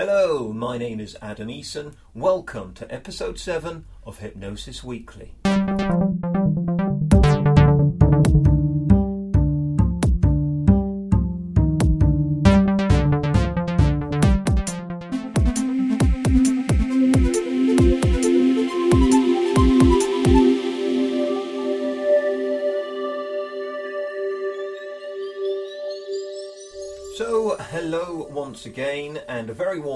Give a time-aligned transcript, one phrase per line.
[0.00, 1.92] Hello, my name is Adam Eason.
[2.14, 5.34] Welcome to episode 7 of Hypnosis Weekly.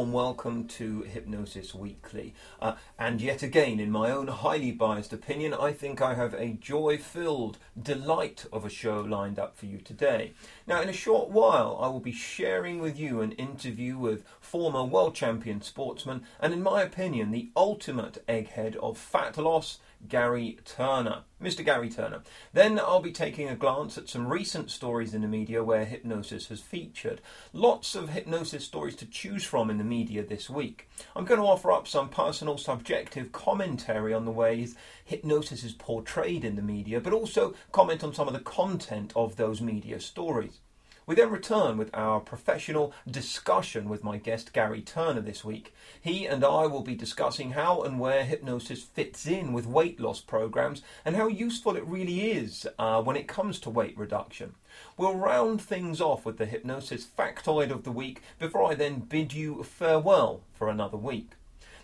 [0.04, 2.34] Warm welcome to Hypnosis Weekly.
[2.60, 6.58] Uh, and yet again, in my own highly biased opinion, I think I have a
[6.60, 10.34] joy filled delight of a show lined up for you today.
[10.66, 14.84] Now, in a short while, I will be sharing with you an interview with former
[14.84, 21.22] world champion sportsman, and in my opinion, the ultimate egghead of fat loss Gary Turner.
[21.42, 21.64] Mr.
[21.64, 22.22] Gary Turner.
[22.52, 26.48] Then I'll be taking a glance at some recent stories in the media where hypnosis
[26.48, 27.20] has featured.
[27.52, 30.88] Lots of hypnosis stories to choose from in the media this week.
[31.14, 36.44] I'm going to offer up some personal subjective commentary on the ways hypnosis is portrayed
[36.44, 40.60] in the media, but also comment on some of the content of those media stories.
[41.06, 45.74] We then return with our professional discussion with my guest Gary Turner this week.
[46.00, 50.22] He and I will be discussing how and where hypnosis fits in with weight loss
[50.22, 54.54] programs and how useful it really is uh, when it comes to weight reduction.
[54.96, 59.34] We'll round things off with the hypnosis factoid of the week before I then bid
[59.34, 61.32] you farewell for another week.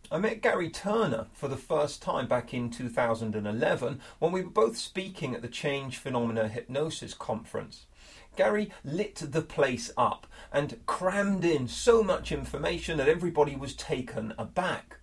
[0.10, 4.78] I met Gary Turner for the first time back in 2011 when we were both
[4.78, 7.86] speaking at the Change Phenomena Hypnosis Conference.
[8.38, 14.34] Gary lit the place up and crammed in so much information that everybody was taken
[14.38, 15.00] aback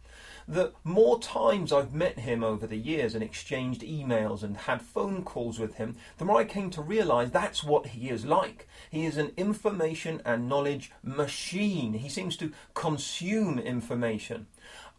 [0.46, 5.22] the more times I've met him over the years and exchanged emails and had phone
[5.22, 8.68] calls with him, the more I came to realize that's what he is like.
[8.90, 11.94] He is an information and knowledge machine.
[11.94, 14.46] He seems to consume information.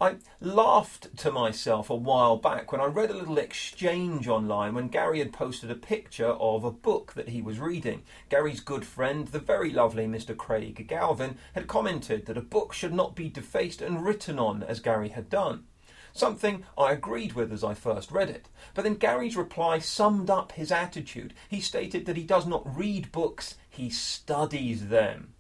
[0.02, 4.88] I laughed to myself a while back when I read a little exchange online when
[4.88, 8.04] Gary had posted a picture of a book that he was reading.
[8.28, 10.36] Gary's good friend, the very lovely Mr.
[10.36, 14.80] Craig Galvin, had commented that a book should not be defaced and written on as
[14.80, 15.66] Gary had done.
[16.12, 18.50] Something I agreed with as I first read it.
[18.74, 21.34] But then Gary's reply summed up his attitude.
[21.50, 25.33] He stated that he does not read books, he studies them.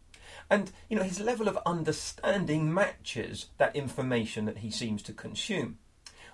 [0.53, 5.79] And, you know, his level of understanding matches that information that he seems to consume.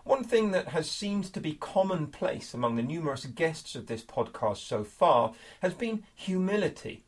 [0.04, 4.58] One thing that has seemed to be commonplace among the numerous guests of this podcast
[4.58, 7.06] so far has been humility.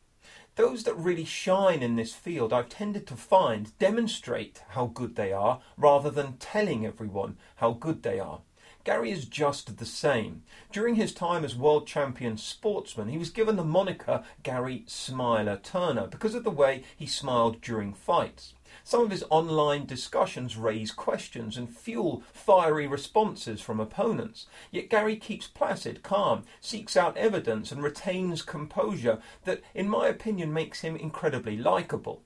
[0.56, 5.34] Those that really shine in this field, I've tended to find, demonstrate how good they
[5.34, 8.40] are rather than telling everyone how good they are.
[8.84, 10.42] Gary is just the same.
[10.72, 16.08] During his time as world champion sportsman, he was given the moniker Gary Smiler Turner
[16.08, 18.54] because of the way he smiled during fights.
[18.82, 24.46] Some of his online discussions raise questions and fuel fiery responses from opponents.
[24.72, 30.52] Yet Gary keeps placid, calm, seeks out evidence, and retains composure that, in my opinion,
[30.52, 32.24] makes him incredibly likeable.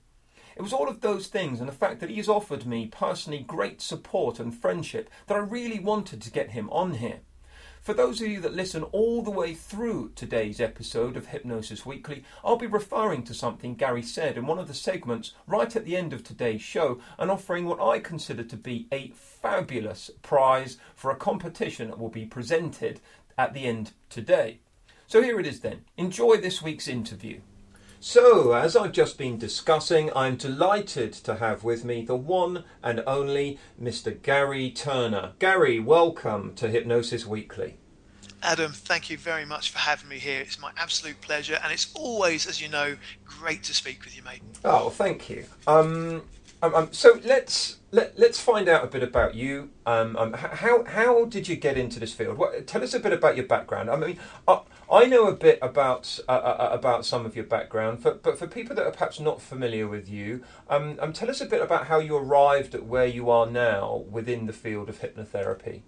[0.57, 3.79] It was all of those things and the fact that he's offered me personally great
[3.79, 7.19] support and friendship that I really wanted to get him on here.
[7.79, 12.23] For those of you that listen all the way through today's episode of Hypnosis Weekly,
[12.43, 15.95] I'll be referring to something Gary said in one of the segments right at the
[15.95, 21.11] end of today's show and offering what I consider to be a fabulous prize for
[21.11, 22.99] a competition that will be presented
[23.37, 24.57] at the end today.
[25.05, 25.81] So here it is then.
[25.97, 27.41] Enjoy this week's interview.
[27.99, 33.03] So, as I've just been discussing, I'm delighted to have with me the one and
[33.07, 34.21] only Mr.
[34.21, 35.31] Gary Turner.
[35.39, 37.77] Gary, welcome to Hypnosis Weekly.
[38.43, 40.41] Adam, thank you very much for having me here.
[40.41, 42.95] It's my absolute pleasure, and it's always, as you know,
[43.25, 44.43] great to speak with you, mate.
[44.63, 45.45] Oh, thank you.
[45.65, 46.21] Um,
[46.61, 49.71] um, um so let's let, let's find out a bit about you.
[49.87, 52.37] Um, um, how how did you get into this field?
[52.37, 53.89] What, tell us a bit about your background.
[53.89, 54.59] I mean, I,
[54.89, 58.39] I know a bit about uh, uh, uh about some of your background, but but
[58.39, 61.61] for people that are perhaps not familiar with you, um, um, tell us a bit
[61.61, 65.81] about how you arrived at where you are now within the field of hypnotherapy.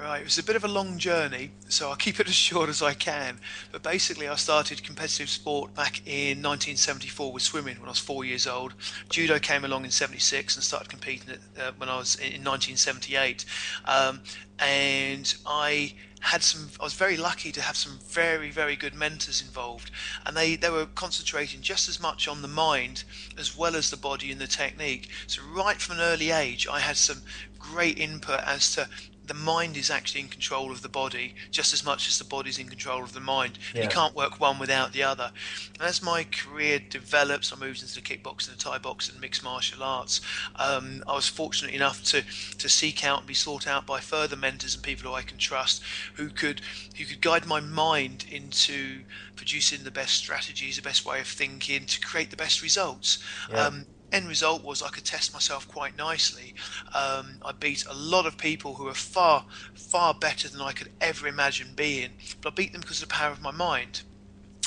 [0.00, 2.70] Right, it was a bit of a long journey, so I'll keep it as short
[2.70, 3.38] as I can.
[3.70, 8.24] But basically, I started competitive sport back in 1974 with swimming when I was four
[8.24, 8.72] years old.
[9.10, 13.44] Judo came along in 76 and started competing uh, when I was in 1978.
[13.84, 14.22] Um,
[14.58, 19.40] and I had some I was very lucky to have some very very good mentors
[19.40, 19.90] involved
[20.26, 23.04] and they they were concentrating just as much on the mind
[23.38, 26.78] as well as the body and the technique so right from an early age I
[26.80, 27.22] had some
[27.58, 28.86] great input as to
[29.30, 32.58] the mind is actually in control of the body just as much as the body's
[32.58, 33.60] in control of the mind.
[33.72, 33.84] Yeah.
[33.84, 35.30] You can't work one without the other.
[35.78, 39.44] And as my career develops, I moved into the kickboxing, the Thai boxing, and mixed
[39.44, 40.20] martial arts.
[40.56, 42.24] Um, I was fortunate enough to
[42.58, 45.38] to seek out and be sought out by further mentors and people who I can
[45.38, 45.80] trust,
[46.14, 46.60] who could
[46.98, 49.02] who could guide my mind into
[49.36, 53.22] producing the best strategies, the best way of thinking to create the best results.
[53.48, 53.66] Yeah.
[53.66, 56.54] Um, end result was I could test myself quite nicely.
[56.94, 60.90] Um, I beat a lot of people who were far, far better than I could
[61.00, 62.10] ever imagine being,
[62.40, 64.02] but I beat them because of the power of my mind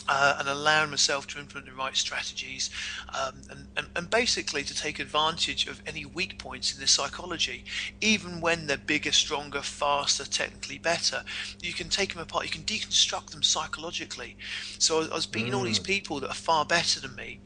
[0.08, 2.70] uh, and allowing myself to implement the right strategies
[3.10, 7.64] um, and, and, and, basically to take advantage of any weak points in the psychology
[8.02, 11.24] even when they're bigger stronger faster technically better
[11.62, 14.36] you can take them apart you can deconstruct them psychologically
[14.78, 15.58] so I was beating mm.
[15.58, 15.86] all these mm.
[15.86, 17.40] people that are far better than me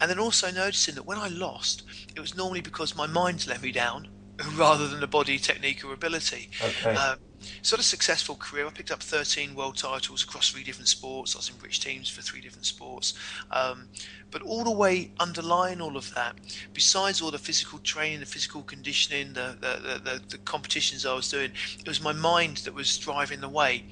[0.00, 1.84] and then also noticing that when I lost
[2.14, 4.08] it was normally because my mind let me down
[4.56, 6.94] rather than the body technique or ability okay.
[6.94, 7.18] Um,
[7.62, 8.66] sort of successful career.
[8.66, 11.34] I picked up 13 world titles across three different sports.
[11.34, 13.14] I was in British teams for three different sports.
[13.50, 13.88] Um,
[14.30, 16.36] but all the way underlying all of that,
[16.72, 21.28] besides all the physical training, the physical conditioning, the, the, the, the competitions I was
[21.28, 23.84] doing, it was my mind that was driving the way.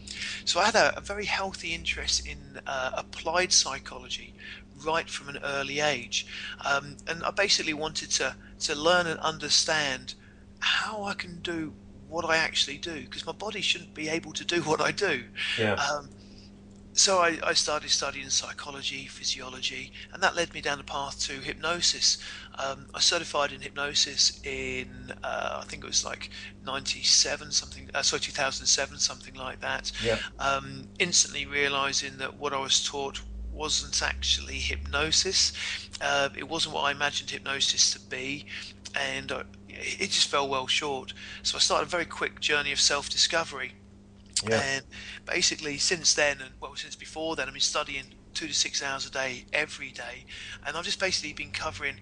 [0.45, 4.35] So I had a, a very healthy interest in uh, applied psychology
[4.85, 6.27] right from an early age.
[6.65, 10.15] Um, and I basically wanted to, to learn and understand
[10.61, 11.73] how I can do
[12.09, 15.25] what I actually do because my body shouldn't be able to do what I do.
[15.59, 15.75] Yeah.
[15.75, 16.09] Um,
[16.99, 21.35] so I, I, started studying psychology, physiology, and that led me down the path to
[21.35, 22.19] hypnosis.
[22.59, 26.31] Um, I certified in hypnosis in uh, I think it was like
[26.67, 29.93] '97, something, uh, sorry, 2007, something like that.
[30.03, 30.19] Yeah.
[30.41, 33.23] Um, instantly realizing that what I was taught
[33.53, 35.53] wasn't actually hypnosis.
[36.01, 38.47] Uh, it wasn't what I imagined hypnosis to be,
[38.97, 41.13] and I, it just fell well short.
[41.43, 43.73] So I started a very quick journey of self discovery.
[44.49, 44.61] Yeah.
[44.61, 44.85] And
[45.25, 48.05] basically, since then, and well, since before then, I've been studying
[48.35, 50.25] two to six hours a day every day,
[50.67, 51.97] and I've just basically been covering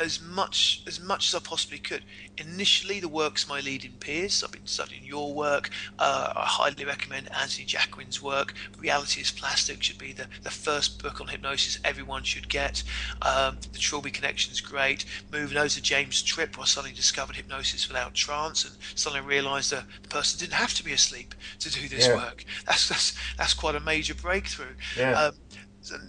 [0.00, 2.02] as much as much as I possibly could.
[2.38, 4.42] Initially, the works my leading peers.
[4.42, 5.70] I've been studying your work.
[5.98, 8.54] Uh, I highly recommend Anthony Jacquin's work.
[8.78, 12.82] Reality is Plastic should be the, the first book on hypnosis everyone should get.
[13.22, 15.04] Um, the Trilby Connection is great.
[15.30, 19.84] Moving over to James Tripp, I suddenly discovered hypnosis without trance, and suddenly realised that
[20.02, 22.16] the person didn't have to be asleep to do this yeah.
[22.16, 22.44] work.
[22.66, 24.74] That's, that's that's quite a major breakthrough.
[24.96, 25.12] Yeah.
[25.12, 25.34] Um,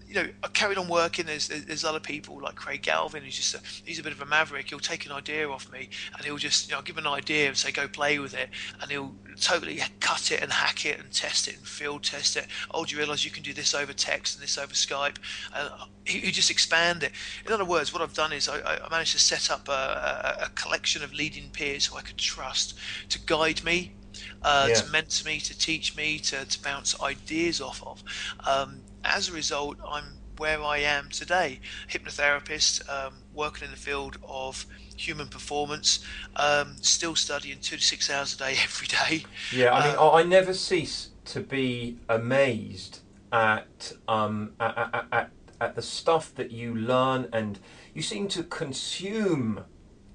[0.07, 1.25] you know, I carried on working.
[1.25, 3.23] There's there's other people like Craig Galvin.
[3.23, 4.69] He's just a, he's a bit of a maverick.
[4.69, 7.57] He'll take an idea off me, and he'll just you know give an idea and
[7.57, 8.49] say go play with it,
[8.81, 12.47] and he'll totally cut it and hack it and test it and field test it.
[12.71, 15.17] Oh, do you realise you can do this over text and this over Skype?
[15.55, 15.69] And
[16.05, 17.13] he, he just expand it.
[17.45, 20.45] In other words, what I've done is I, I managed to set up a, a,
[20.45, 22.77] a collection of leading peers who I could trust
[23.09, 23.93] to guide me
[24.41, 24.75] uh, yeah.
[24.75, 28.03] to mentor me, to teach me, to, to bounce ideas off of.
[28.45, 30.05] Um, as a result, I'm
[30.37, 34.65] where I am today, hypnotherapist, um, working in the field of
[34.97, 36.03] human performance,
[36.35, 39.25] um, still studying two to six hours a day every day.
[39.53, 45.29] Yeah, I mean, uh, I never cease to be amazed at, um, at, at,
[45.59, 47.59] at the stuff that you learn, and
[47.93, 49.65] you seem to consume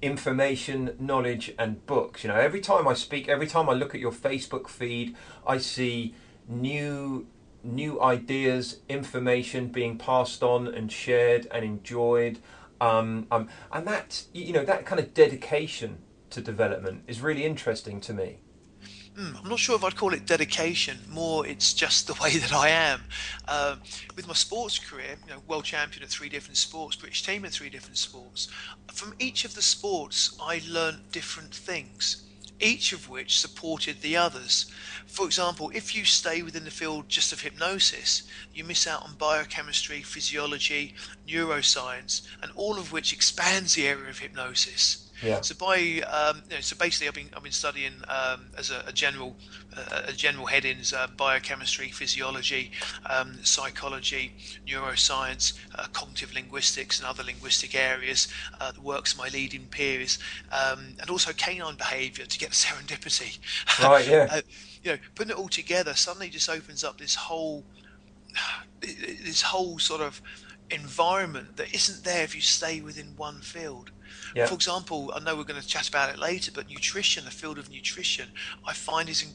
[0.01, 2.23] information, knowledge, and books.
[2.25, 5.15] You know, every time I speak, every time I look at your Facebook feed,
[5.45, 6.13] I see
[6.49, 7.27] new
[7.63, 12.39] new ideas, information being passed on and shared and enjoyed.
[12.79, 15.99] Um, um, and that, you know, that kind of dedication
[16.29, 18.37] to development is really interesting to me.
[19.17, 20.99] Mm, I'm not sure if I'd call it dedication.
[21.09, 23.01] More, it's just the way that I am.
[23.47, 23.77] Uh,
[24.15, 27.49] with my sports career, you know, world champion at three different sports, British team in
[27.49, 28.47] three different sports.
[28.93, 32.26] From each of the sports, I learned different things
[32.59, 34.71] each of which supported the others.
[35.05, 38.23] For example, if you stay within the field just of hypnosis,
[38.53, 40.95] you miss out on biochemistry, physiology,
[41.27, 45.06] neuroscience, and all of which expands the area of hypnosis.
[45.23, 45.41] Yeah.
[45.41, 48.83] So by um, you know, so basically, I've been I've been studying um, as a,
[48.87, 49.35] a general
[49.75, 52.71] uh, a general headings uh, biochemistry, physiology,
[53.05, 54.33] um, psychology,
[54.67, 58.27] neuroscience, uh, cognitive linguistics, and other linguistic areas.
[58.59, 60.19] Uh, the works of my leading peers,
[60.51, 63.39] um, and also canine behaviour to get serendipity.
[63.81, 64.07] Right.
[64.07, 64.27] Yeah.
[64.37, 64.41] Uh,
[64.83, 67.63] you know, putting it all together suddenly just opens up this whole
[68.81, 70.21] this whole sort of
[70.69, 73.91] environment that isn't there if you stay within one field.
[74.45, 77.57] For example, I know we're going to chat about it later, but nutrition, the field
[77.57, 78.29] of nutrition,
[78.65, 79.29] I find is in,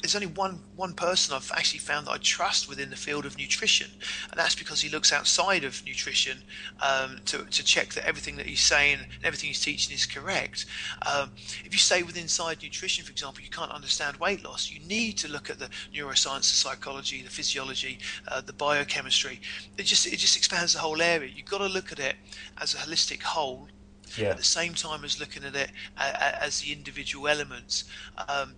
[0.00, 3.36] there's only one one person I've actually found that I trust within the field of
[3.36, 3.90] nutrition,
[4.30, 6.38] and that's because he looks outside of nutrition
[6.80, 10.66] um, to, to check that everything that he's saying and everything he's teaching is correct.
[11.02, 11.32] Um,
[11.64, 14.70] if you stay within inside nutrition, for example, you can't understand weight loss.
[14.70, 17.98] You need to look at the neuroscience, the psychology, the physiology,
[18.28, 19.40] uh, the biochemistry.
[19.76, 21.30] It just it just expands the whole area.
[21.34, 22.14] You've got to look at it
[22.60, 23.68] as a holistic whole
[24.16, 24.28] Yeah.
[24.30, 27.84] at the same time as looking at it as the individual elements.
[28.28, 28.54] Um,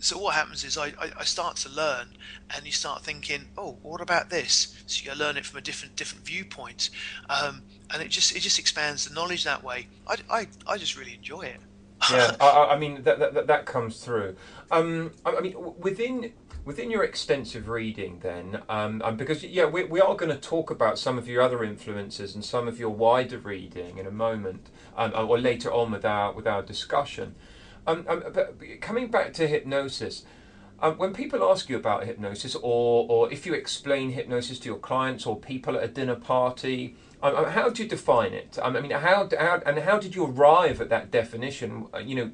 [0.00, 2.08] so what happens is I, I, start to learn,
[2.56, 4.82] and you start thinking, oh, what about this?
[4.86, 6.88] So you learn it from a different different viewpoint,
[7.28, 9.88] um, and it just it just expands the knowledge that way.
[10.08, 11.60] I, I, I just really enjoy it.
[12.10, 14.36] yeah, I- I, mean that, that that- that comes through.
[14.70, 16.32] Um, I I mean within
[16.64, 20.98] within your extensive reading, then, um, because yeah, we, we are going to talk about
[20.98, 25.12] some of your other influences and some of your wider reading in a moment, um,
[25.14, 27.34] or later on with our with our discussion.
[27.86, 30.24] Um, um, but coming back to hypnosis.
[30.82, 34.78] Um, when people ask you about hypnosis, or, or if you explain hypnosis to your
[34.78, 38.58] clients or people at a dinner party, um, how do you define it?
[38.62, 41.86] I mean, how, how and how did you arrive at that definition?
[41.92, 42.30] uh, You know,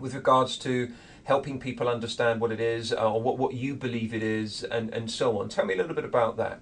[0.00, 0.90] with regards to
[1.26, 4.94] helping people understand what it is, uh, or what, what you believe it is, and,
[4.94, 5.48] and so on.
[5.48, 6.60] Tell me a little bit about that.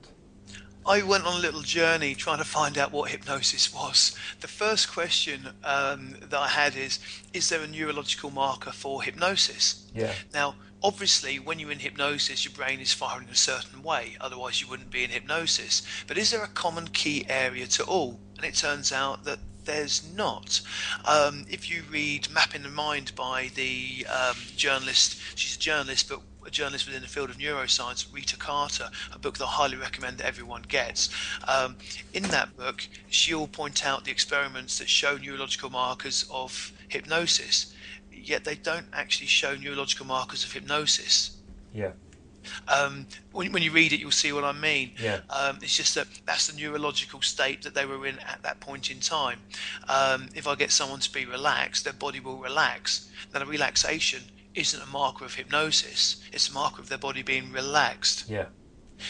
[0.87, 4.17] I went on a little journey trying to find out what hypnosis was.
[4.41, 6.99] The first question um, that I had is
[7.35, 9.87] Is there a neurological marker for hypnosis?
[9.95, 10.13] Yeah.
[10.33, 14.69] Now, obviously, when you're in hypnosis, your brain is firing a certain way, otherwise, you
[14.69, 15.83] wouldn't be in hypnosis.
[16.07, 18.19] But is there a common key area to all?
[18.39, 20.61] And it turns out that there's not.
[21.05, 26.21] Um, if you read Mapping the Mind by the um, journalist, she's a journalist, but
[26.47, 30.19] a journalist within the field of neuroscience, Rita Carter, a book that I highly recommend
[30.19, 31.11] that everyone gets.
[31.49, 31.77] Um,
[32.13, 37.75] in that book, she'll point out the experiments that show neurological markers of hypnosis,
[38.13, 41.39] yet they don't actually show neurological markers of hypnosis.
[41.73, 41.93] Yeah.
[42.69, 44.93] Um, when, when you read it, you'll see what I mean.
[45.01, 45.21] Yeah.
[45.31, 48.91] Um, it's just that that's the neurological state that they were in at that point
[48.91, 49.39] in time.
[49.89, 53.11] Um, if I get someone to be relaxed, their body will relax.
[53.33, 54.23] Now, a relaxation
[54.55, 58.29] isn't a marker of hypnosis, it's a marker of their body being relaxed.
[58.29, 58.47] Yeah.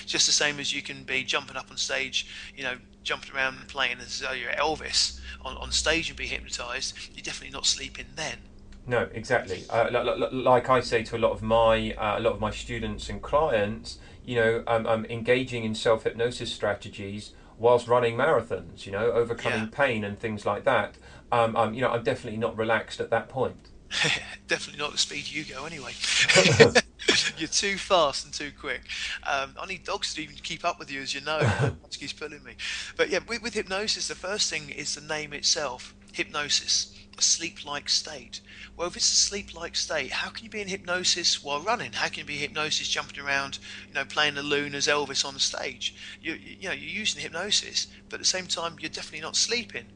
[0.06, 2.26] Just the same as you can be jumping up on stage,
[2.56, 6.26] you know, jumping around and playing as though you're Elvis on, on stage and be
[6.26, 8.38] hypnotized, you're definitely not sleeping then.
[8.86, 9.64] No, exactly.
[9.70, 12.34] Uh, li- li- li- like I say to a lot of my uh, a lot
[12.34, 17.88] of my students and clients, you know, um, I'm engaging in self hypnosis strategies whilst
[17.88, 18.84] running marathons.
[18.84, 19.68] You know, overcoming Yeah.
[19.72, 20.96] pain and things like that.
[21.32, 23.56] Um, um, you know, I'm definitely not relaxed at that point.
[24.48, 25.92] Definitely not the speed you go, anyway.
[27.38, 28.82] You're too fast and too quick.
[29.24, 31.38] Um, I need dogs to even keep up with you, as you know.
[31.38, 32.54] Husky's pulling me.
[32.96, 37.64] But yeah, with, with hypnosis, the first thing is the name itself hypnosis, a sleep
[37.64, 38.40] like state.
[38.76, 41.92] Well, if it's a sleep like state, how can you be in hypnosis while running?
[41.92, 45.24] How can you be in hypnosis jumping around, you know, playing the loon as Elvis
[45.24, 45.94] on the stage?
[46.20, 49.86] You, you, know, you're using hypnosis, but at the same time, you're definitely not sleeping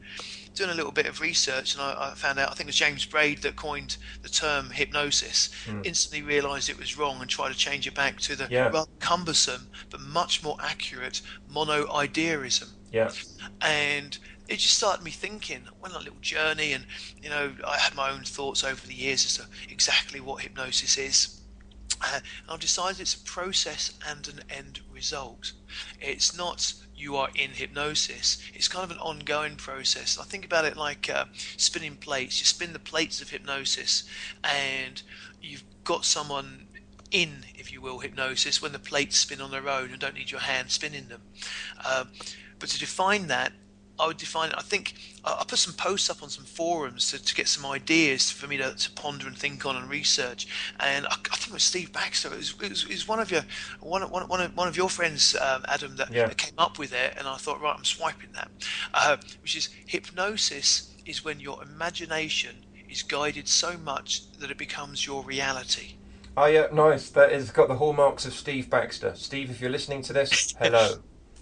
[0.55, 2.75] doing a little bit of research and I, I found out I think it was
[2.75, 5.49] James Braid that coined the term hypnosis.
[5.65, 5.81] Hmm.
[5.85, 8.67] Instantly realised it was wrong and tried to change it back to the Yeah.
[8.67, 12.69] rather cumbersome but much more accurate monoideaism.
[12.91, 13.09] Yeah.
[13.61, 14.17] And
[14.49, 15.61] it just started me thinking.
[15.67, 16.85] I went on a little journey, and
[17.21, 20.97] you know, I had my own thoughts over the years as to exactly what hypnosis
[20.97, 21.41] is.
[22.01, 25.51] Uh, I've decided it's a process and an end result.
[26.01, 28.39] It's not you are in hypnosis.
[28.53, 30.17] It's kind of an ongoing process.
[30.19, 31.25] I think about it like uh,
[31.57, 32.39] spinning plates.
[32.39, 34.03] You spin the plates of hypnosis,
[34.43, 35.01] and
[35.41, 36.67] you've got someone
[37.11, 40.31] in, if you will, hypnosis when the plates spin on their own and don't need
[40.31, 41.21] your hand spinning them.
[41.85, 42.09] Um,
[42.59, 43.53] but to define that,
[43.99, 44.55] I would define it.
[44.57, 44.93] I think
[45.25, 48.47] I I put some posts up on some forums to, to get some ideas for
[48.47, 50.47] me to, to ponder and think on and research.
[50.79, 52.29] And I, I think it was Steve Baxter.
[52.33, 53.41] It was, it was, it was one of your
[53.81, 56.27] one, one, one, of, one of your friends, um, Adam, that, Yeah.
[56.27, 57.13] that came up with it.
[57.17, 58.49] And I thought, right, I'm swiping that.
[58.93, 62.55] Uh, which is hypnosis is when your imagination
[62.89, 65.93] is guided so much that it becomes your reality.
[66.37, 67.09] Oh yeah, nice.
[67.09, 69.13] That has got the hallmarks of Steve Baxter.
[69.15, 70.95] Steve, if you're listening to this, hello.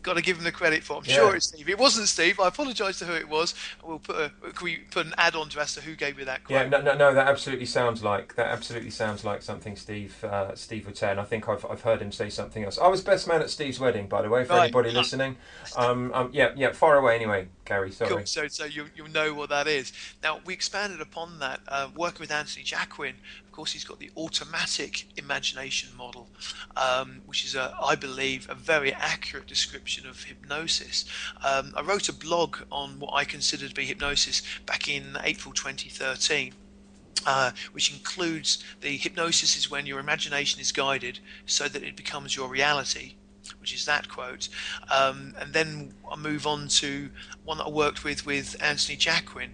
[0.07, 0.97] Got to give him the credit for.
[0.97, 1.15] I'm Yeah.
[1.15, 1.69] sure it's Steve.
[1.69, 2.39] It wasn't Steve.
[2.39, 3.53] I apologise to who it was.
[3.83, 6.23] We'll put a can we put an add on to as to who gave me
[6.23, 6.57] that quote.
[6.57, 7.13] Yeah, no, no, no.
[7.13, 8.47] That absolutely sounds like that.
[8.47, 12.01] Absolutely sounds like something Steve uh, Steve would say, and I think I've, I've heard
[12.01, 12.79] him say something else.
[12.79, 14.63] I was best man at Steve's wedding, by the way, for Right.
[14.63, 15.35] anybody listening.
[15.75, 16.71] Um, um, yeah, yeah.
[16.71, 17.91] Far away anyway, Gary.
[17.91, 18.09] Sorry.
[18.09, 18.25] Cool.
[18.25, 19.91] So, so you you'll know what that is.
[20.23, 23.13] Now we expanded upon that, uh, working with Anthony Jacquin.
[23.57, 26.27] Course, he's got the automatic imagination model,
[26.75, 31.05] um, which is, a, I believe, a very accurate description of hypnosis.
[31.43, 35.55] Um, I wrote a blog on what I consider to be hypnosis back in April
[35.55, 36.53] 2013.
[37.25, 42.35] Uh, which includes the hypnosis is when your imagination is guided so that it becomes
[42.35, 43.15] your reality,
[43.59, 44.49] which is that quote.
[44.91, 47.09] Um, and then I move on to
[47.43, 49.49] one that I worked with with Anthony Jacquin.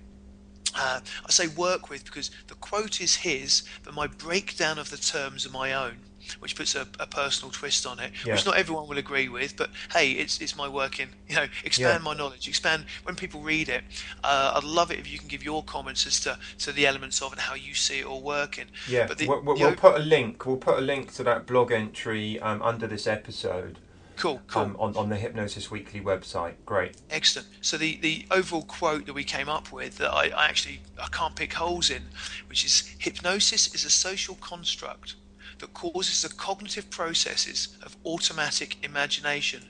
[0.76, 4.98] Uh, I say work with because the quote is his, but my breakdown of the
[4.98, 5.98] terms are my own,
[6.40, 8.34] which puts a, a personal twist on it, Yeah.
[8.34, 9.56] which not everyone will agree with.
[9.58, 11.10] But hey, it's it's my working.
[11.30, 12.06] You know, expand Yeah.
[12.06, 13.84] my knowledge, expand when people read it.
[14.24, 17.22] Uh, I'd love it if you can give your comments as to, to the elements
[17.22, 18.66] of it, how you see it all working.
[18.88, 20.46] Yeah, But the- we'll, we'll, we'll put a link.
[20.46, 23.80] We'll put a link to that blog entry um, under this episode
[24.18, 24.62] Cool, cool.
[24.62, 26.54] um, on on the Hypnosis Weekly website.
[26.66, 26.96] Great.
[27.10, 27.48] Excellent.
[27.62, 31.08] So the, the overall quote that we came up with that I, I actually I
[31.08, 32.04] can't pick holes in,
[32.48, 35.16] which is hypnosis is a social construct
[35.60, 39.64] that causes the cognitive processes of automatic imagination.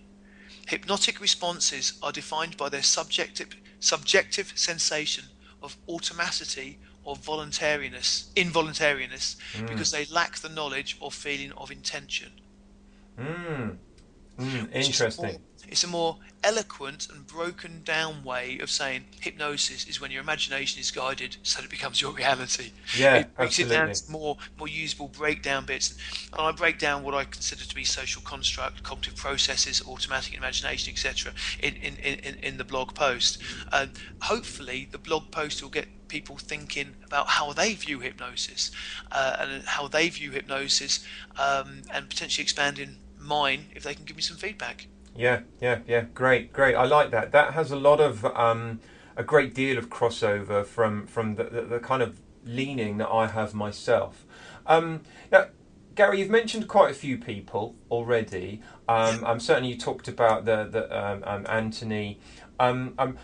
[0.67, 5.25] Hypnotic responses are defined by their subjective subjective sensation
[5.62, 9.35] of automaticity or voluntariness, involuntariness,
[9.67, 12.31] because they lack the knowledge or feeling of intention.
[13.19, 13.77] Mm.
[14.39, 15.25] Mm, interesting.
[15.25, 20.21] more- it's a more eloquent and broken down way of saying hypnosis is when your
[20.21, 22.71] imagination is guided so that it becomes your reality.
[22.95, 25.95] Yeah, it breaks it down to more more usable breakdown bits.
[26.31, 30.91] And I break down what I consider to be social construct, cognitive processes, automatic imagination,
[30.91, 31.33] etc.
[31.61, 33.39] In, in, in, in the blog post.
[33.71, 38.69] And hopefully the blog post will get people thinking about how they view hypnosis
[39.11, 41.03] uh, and how they view hypnosis
[41.39, 44.87] um, and potentially expanding mine if they can give me some feedback.
[45.15, 46.05] Yeah, yeah, yeah.
[46.13, 46.75] Great, great.
[46.75, 47.31] I like that.
[47.31, 48.79] That has a lot of um,
[49.15, 53.27] a great deal of crossover from from the, the, the kind of leaning that I
[53.27, 54.25] have myself.
[54.65, 55.47] Um, now,
[55.95, 58.62] Gary, you've mentioned quite a few people already.
[58.88, 62.19] Um, um, certainly, you talked about the the um, um, Anthony.
[62.59, 63.17] Um, um,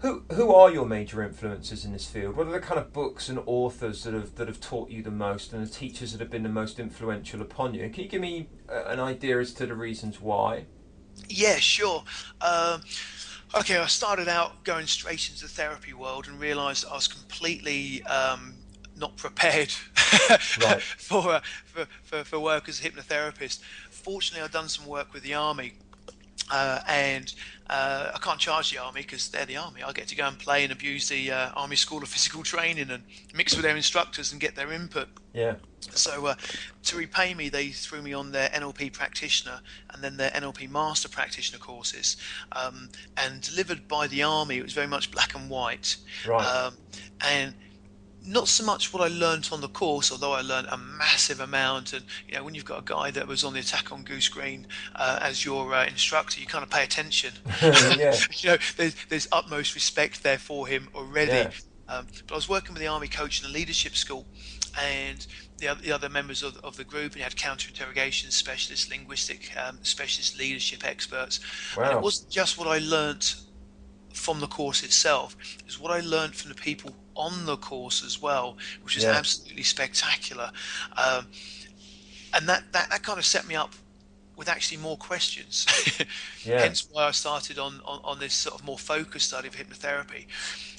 [0.00, 2.36] who who are your major influences in this field?
[2.36, 5.10] What are the kind of books and authors that have that have taught you the
[5.10, 7.88] most, and the teachers that have been the most influential upon you?
[7.90, 10.66] Can you give me an idea as to the reasons why?
[11.28, 12.04] Yeah, sure.
[12.40, 12.82] Um,
[13.54, 18.02] okay, I started out going straight into the therapy world and realised I was completely
[18.04, 18.54] um,
[18.96, 19.72] not prepared
[20.60, 20.82] Right.
[20.82, 23.60] for, uh, for, for for work as a hypnotherapist.
[23.90, 25.72] Fortunately, I've done some work with the army.
[26.50, 27.34] Uh, and
[27.70, 29.82] uh, I can't charge the army because they're the army.
[29.82, 32.90] I get to go and play and abuse the uh, army school of physical training
[32.90, 33.02] and
[33.34, 35.08] mix with their instructors and get their input.
[35.34, 35.56] Yeah.
[35.80, 36.34] So uh,
[36.84, 39.60] to repay me, they threw me on their NLP practitioner
[39.92, 42.16] and then their NLP master practitioner courses.
[42.52, 45.96] Um, and delivered by the army, it was very much black and white.
[46.26, 46.44] Right.
[46.44, 46.74] Um,
[47.20, 47.54] and
[48.28, 51.92] not so much what I learnt on the course, although I learned a massive amount.
[51.92, 54.28] And you know, when you've got a guy that was on the Attack on Goose
[54.28, 57.32] Green uh, as your uh, instructor, you kind of pay attention.
[57.98, 58.16] Yeah.
[58.32, 61.32] you know, there's, there's utmost respect there for him already.
[61.32, 61.50] Yeah.
[61.88, 64.26] Um, but I was working with the Army coach in a leadership school,
[64.80, 65.26] and
[65.58, 69.50] the, the other members of, of the group, and you had counter interrogation specialists, linguistic
[69.56, 71.40] um, specialists, leadership experts.
[71.76, 71.84] Wow.
[71.84, 73.36] And it wasn't just what I learnt
[74.12, 78.02] from the course itself, it was what I learnt from the people on the course
[78.04, 79.10] as well, which is Yeah.
[79.12, 80.50] absolutely spectacular.
[80.96, 81.26] Um,
[82.34, 83.74] and that, that, that kind of set me up
[84.36, 85.66] with actually more questions.
[86.44, 86.60] Yeah.
[86.62, 90.26] Hence why I started on, on, on this sort of more focused study of hypnotherapy.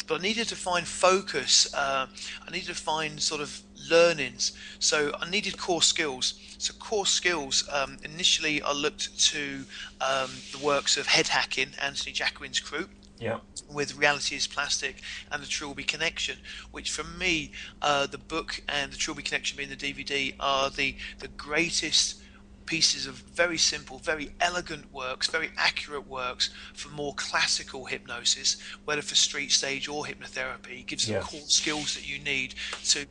[0.07, 1.71] But I needed to find focus.
[1.75, 2.07] Uh,
[2.47, 4.53] I needed to find sort of learnings.
[4.79, 6.39] So I needed core skills.
[6.57, 7.69] So core skills.
[7.71, 9.63] Um, initially, I looked to
[10.01, 12.87] um, the works of Head Hacking, Anthony Jacquin's crew
[13.19, 13.39] Yeah.
[13.69, 15.01] with Reality is Plastic
[15.31, 16.37] and the Trilby Connection,
[16.71, 17.51] which for me,
[17.81, 22.21] uh, the book and the Trilby Connection being the DVD are the, the greatest
[22.65, 29.01] pieces of very simple, very elegant works, very accurate works for more classical hypnosis, whether
[29.01, 30.81] for street stage or hypnotherapy.
[30.81, 32.53] It gives the core skills that you need
[32.85, 33.07] to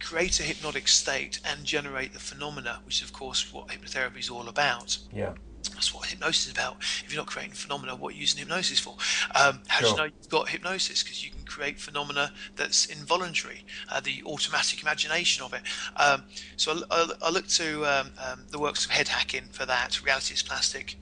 [0.00, 4.30] create a hypnotic state and generate the phenomena, which is of course what hypnotherapy is
[4.30, 4.98] all about.
[5.14, 5.34] Yeah.
[5.70, 6.76] That's what hypnosis is about.
[6.80, 8.96] If you're not creating phenomena, what are you using hypnosis for?
[9.34, 11.02] Um, how do you know you've got hypnosis?
[11.02, 15.62] Because you can create phenomena that's involuntary, uh, the automatic imagination of it.
[15.96, 16.24] Um,
[16.56, 20.02] so I, I, I look to um, um, the works of head hacking for that.
[20.04, 20.96] Reality is plastic.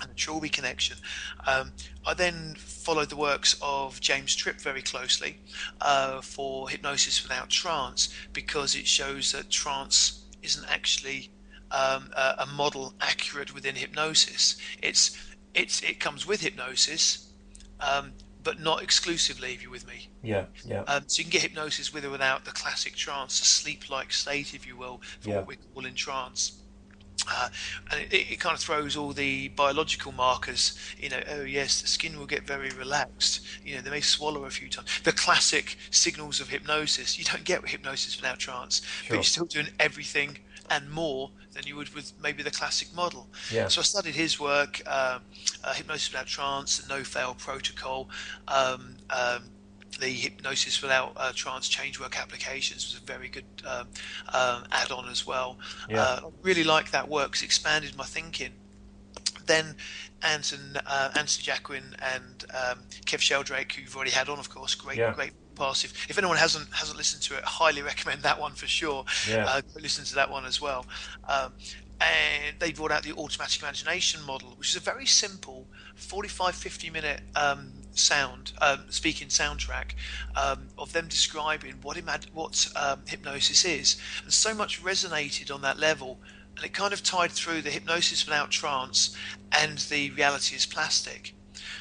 [0.00, 0.96] and the Trilby connection.
[1.46, 1.72] Um,
[2.04, 5.38] I then followed the works of James Tripp very closely
[5.80, 11.30] uh, for Hypnosis Without Trance because it shows that trance isn't actually
[11.70, 14.56] um, a, a, model accurate within hypnosis.
[14.82, 15.16] It's
[15.54, 17.32] it's it comes with hypnosis,
[17.80, 19.52] um, but not exclusively.
[19.52, 20.08] If you're with me.
[20.22, 20.82] Yeah, yeah.
[20.82, 24.54] Um, so you can get hypnosis with or without the classic trance, a sleep-like state,
[24.54, 25.36] if you will, for yeah.
[25.36, 26.62] what we call in trance.
[27.28, 27.48] Uh,
[27.90, 30.78] and it, it, kind of throws all the biological markers.
[30.98, 33.40] You know, oh yes, the skin will get very relaxed.
[33.64, 34.88] You know, they may swallow a few times.
[35.02, 39.08] The classic signals of hypnosis you don't get with hypnosis without trance, sure.
[39.08, 40.38] but you're still doing everything
[40.70, 43.28] and more than you would with maybe the classic model.
[43.50, 43.68] Yeah.
[43.68, 45.22] So I studied his work, um,
[45.64, 48.08] uh, hypnosis without trance, the no fail protocol.
[48.48, 49.44] Um, um,
[49.98, 53.88] the hypnosis without uh, trance change work applications was a very good um,
[54.34, 55.58] um, add-on as well.
[55.88, 56.02] Yeah.
[56.02, 58.52] Uh, I really like that work because it expanded my thinking.
[59.46, 59.76] Then
[60.22, 64.74] Anton, uh, Anson Jacquin and um, Kev Sheldrake, who you've already had on, of course,
[64.74, 65.14] great, yeah.
[65.14, 65.92] great passive.
[66.08, 69.04] If anyone hasn't hasn't listened to it, I highly recommend that one for sure.
[69.28, 69.46] Yeah.
[69.46, 70.86] Uh, listen to that one as well.
[71.28, 71.52] Um,
[72.00, 76.90] and they brought out the automatic imagination model, which is a very simple 45 50
[76.90, 79.92] minute um, sound um, speaking soundtrack
[80.36, 85.62] um, of them describing what imag- what um, hypnosis is, and so much resonated on
[85.62, 86.18] that level,
[86.56, 89.16] and it kind of tied through the hypnosis without trance
[89.52, 91.34] and the reality is plastic.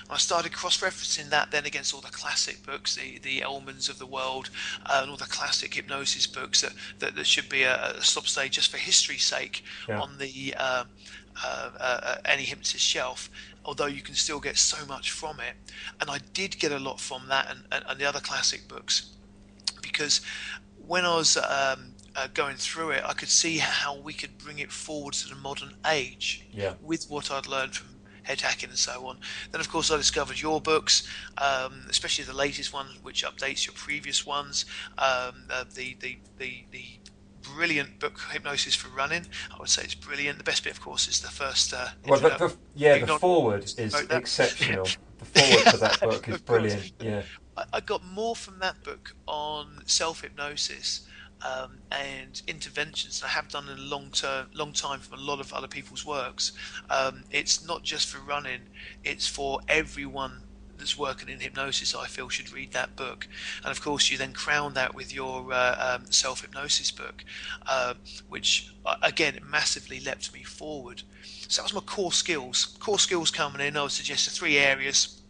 [0.09, 4.05] I started cross-referencing that then against all the classic books, the the Elmans of the
[4.05, 4.49] world,
[4.85, 8.27] uh, and all the classic hypnosis books that that, that should be a, a stop
[8.27, 9.99] stage just for history's sake yeah.
[9.99, 10.83] on the uh,
[11.43, 13.29] uh, uh, any hypnotist shelf.
[13.63, 15.55] Although you can still get so much from it,
[15.99, 19.13] and I did get a lot from that and, and, and the other classic books,
[19.81, 20.21] because
[20.85, 24.59] when I was um, uh, going through it, I could see how we could bring
[24.59, 26.73] it forward to the modern age yeah.
[26.83, 27.94] with what I'd learned from
[28.25, 29.17] head hacking and so on.
[29.51, 31.07] Then, of course, I discovered your books,
[31.37, 34.65] um, especially the latest one, which updates your previous ones.
[34.97, 36.83] Um, uh, the, the, the, the
[37.41, 39.25] brilliant book, Hypnosis for Running.
[39.53, 40.37] I would say it's brilliant.
[40.37, 41.73] The best bit, of course, is the first.
[41.73, 44.85] Uh, well, the, the, yeah, the foreword is exceptional.
[45.19, 46.91] the foreword for that book is brilliant.
[46.99, 47.21] Yeah,
[47.55, 51.07] I, I got more from that book on self hypnosis
[51.41, 55.21] um, and interventions that I have done in a long term, long time from a
[55.21, 56.51] lot of other people's works.
[56.89, 58.61] Um, it's not just for running;
[59.03, 60.41] it's for everyone
[60.77, 61.95] that's working in hypnosis.
[61.95, 63.27] I feel should read that book,
[63.63, 67.23] and of course, you then crown that with your uh, um, self hypnosis book,
[67.65, 67.95] uh,
[68.27, 68.71] which
[69.01, 71.03] again massively leapt me forward.
[71.47, 72.77] So that was my core skills.
[72.79, 73.77] Core skills coming in.
[73.77, 75.21] I would suggest the three areas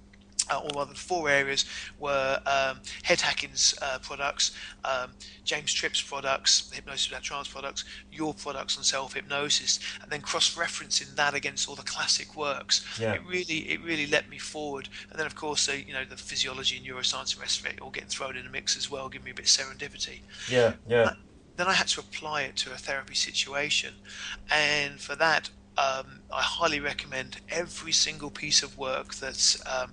[0.52, 1.66] uh, or rather four areas
[2.00, 4.52] were um, Head Hacking's uh, products,
[4.84, 5.12] um,
[5.44, 11.34] James Tripp's products, Hypnosis Without Trance products, your products on self-hypnosis, and then cross-referencing that
[11.34, 12.86] against all the classic works.
[13.00, 13.14] Yeah.
[13.14, 14.90] It really, it really let me forward.
[15.10, 17.82] And then, of course, uh, you know, the physiology and neuroscience and rest of it
[17.82, 20.20] all getting thrown in the mix as well, giving me a bit of serendipity.
[20.50, 21.14] Yeah, yeah.
[21.58, 23.94] Then I had to apply it to a therapy situation,
[24.52, 29.92] and for that, um, I highly recommend every single piece of work that um,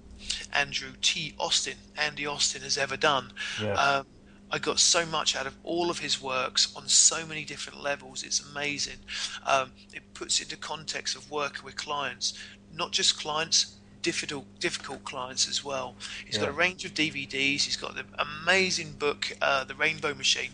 [0.52, 1.34] Andrew T.
[1.38, 3.32] Austin, Andy Austin, has ever done.
[3.60, 3.74] Yeah.
[3.74, 4.06] Um,
[4.50, 8.22] I got so much out of all of his works on so many different levels.
[8.22, 8.98] It's amazing.
[9.46, 12.34] Um, it puts into context of working with clients,
[12.74, 15.96] not just clients, difficult difficult clients as well.
[16.26, 16.42] He's yeah.
[16.42, 17.62] got a range of DVDs.
[17.62, 20.50] He's got the amazing book, uh, The Rainbow Machine.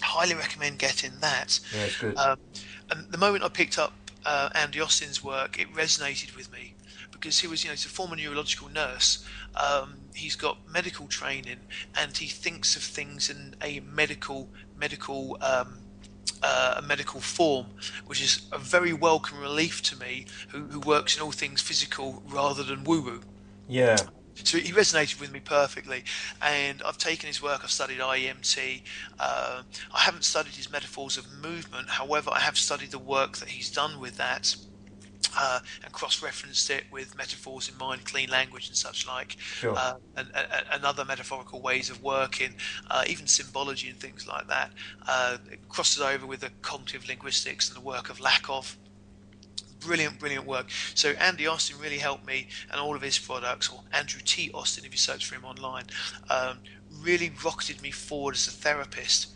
[0.00, 1.58] Highly recommend getting that.
[1.74, 2.16] Yeah, it's good.
[2.16, 2.38] Um,
[2.90, 3.92] and the moment I picked up
[4.24, 6.74] uh, Andy Austin's work, it resonated with me
[7.10, 9.24] because he was, you know, he's a former neurological nurse.
[9.54, 11.60] Um, he's got medical training,
[11.96, 15.78] and he thinks of things in a medical medical um,
[16.42, 17.66] uh, a medical form,
[18.06, 22.22] which is a very welcome relief to me, who, who works in all things physical
[22.26, 23.22] rather than woo woo.
[23.68, 23.96] Yeah.
[24.42, 26.04] So he resonated with me perfectly,
[26.42, 27.60] and I've taken his work.
[27.62, 28.82] I've studied IEMT.
[29.18, 31.88] Uh, I haven't studied his metaphors of movement.
[31.88, 34.56] However, I have studied the work that he's done with that
[35.36, 39.74] uh, and cross-referenced it with metaphors in mind, clean language and such like, sure.
[39.76, 42.54] uh, and, and, and, other metaphorical ways of working,
[42.90, 44.70] uh, even symbology and things like that.
[45.06, 48.76] Uh, it crosses over with the cognitive linguistics and the work of Lakoff.
[49.84, 50.66] Brilliant, brilliant work.
[50.94, 54.50] So Andy Austin really helped me, and all of his products, or Andrew T.
[54.52, 55.84] Austin, if you search for him online,
[56.30, 56.58] um,
[57.02, 59.28] really rocketed me forward as a therapist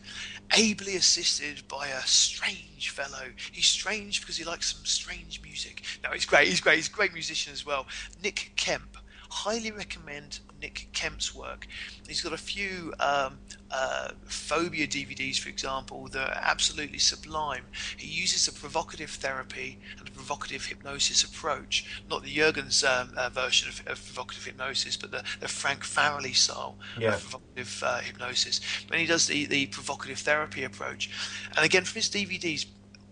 [0.56, 3.32] ably assisted by a strange fellow.
[3.52, 5.82] He's strange because he likes some strange music.
[6.02, 6.48] No, he's great.
[6.48, 6.76] He's great.
[6.76, 7.87] He's a great musician as well.
[8.22, 8.97] Nick Kemp.
[9.31, 11.67] Highly recommend Nick Kemp's work.
[12.07, 13.38] He's got a few um,
[13.71, 17.64] uh, phobia DVDs, for example, that are absolutely sublime.
[17.97, 23.29] He uses a provocative therapy and a provocative hypnosis approach, not the Jurgen's um, uh,
[23.29, 27.14] version of, of, provocative hypnosis, but the, the Frank Farrelly style yeah.
[27.14, 28.61] of provocative uh, hypnosis.
[28.91, 31.11] And he does the, the provocative therapy approach.
[31.57, 32.67] And again, from his DVDs,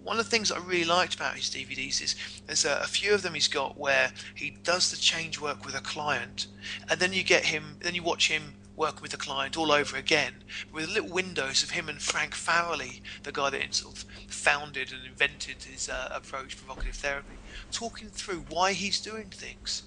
[0.07, 2.15] one of the things I really liked about his DVDs is
[2.47, 5.75] there's a, a, few of them he's got where he does the change work with
[5.75, 6.47] a client,
[6.89, 9.97] and then you get him, then you watch him working with the client all over
[9.97, 10.35] again
[10.73, 15.05] with little windows of him and Frank Farrelly, the guy that sort of founded and
[15.05, 17.37] invented his uh, approach, provocative therapy,
[17.73, 19.83] talking through why he's doing things.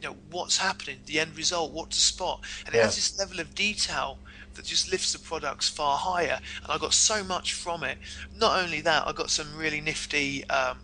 [0.00, 2.42] You know, what's happening, the end result, what to spot.
[2.66, 2.82] And yeah.
[2.82, 4.18] it has this level of detail
[4.56, 6.38] that just lifts the products far higher.
[6.62, 7.98] And I got so much from it.
[8.36, 10.48] Not only that, I got some really nifty.
[10.48, 10.78] Um,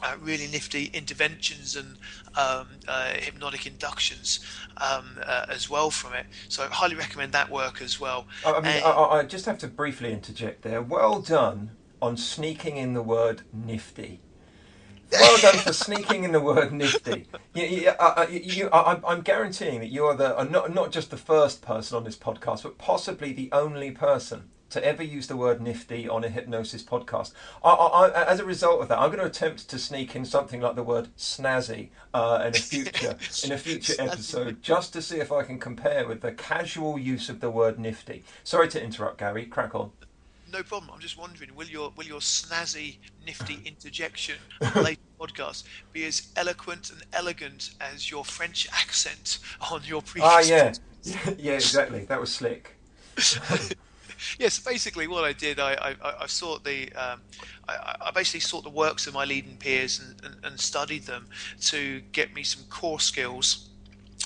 [0.00, 1.96] uh, really nifty interventions and
[2.36, 4.38] um, uh, hypnotic inductions
[4.76, 6.26] um, uh, as well from it.
[6.48, 8.26] So I highly recommend that work as well.
[8.46, 10.80] I, mean, I, I, just have to briefly interject there.
[10.80, 14.20] Well done on sneaking in the word nifty.
[15.12, 17.26] Well done for sneaking in the word nifty.
[17.54, 20.92] You, you, uh, uh you, I, I'm guaranteeing that you are the uh, not not
[20.92, 25.26] just the first person on this podcast, but possibly the only person to ever use
[25.26, 27.32] the word nifty on a hypnosis podcast.
[27.64, 30.60] I, I, as a result of that, I'm going to attempt to sneak in something
[30.60, 35.18] like the word snazzy uh, in a future in a future episode, just to see
[35.18, 38.24] if I can compare with the casual use of the word nifty.
[38.44, 39.46] Sorry to interrupt, Gary.
[39.46, 39.90] Crack on
[40.52, 40.90] no problem.
[40.92, 46.28] I'm just wondering, will your will your snazzy, nifty interjection on later podcast be as
[46.36, 49.38] eloquent and elegant as your French accent
[49.70, 50.30] on your previous?
[50.30, 50.72] Ah, yeah,
[51.38, 52.04] yeah, exactly.
[52.04, 52.76] That was slick.
[53.16, 53.74] yes,
[54.38, 57.20] yeah, so basically what I did, I, I, I sought the, um,
[57.68, 61.26] I, I, basically sought the works of my leading peers and, and, and studied them
[61.62, 63.67] to get me some core skills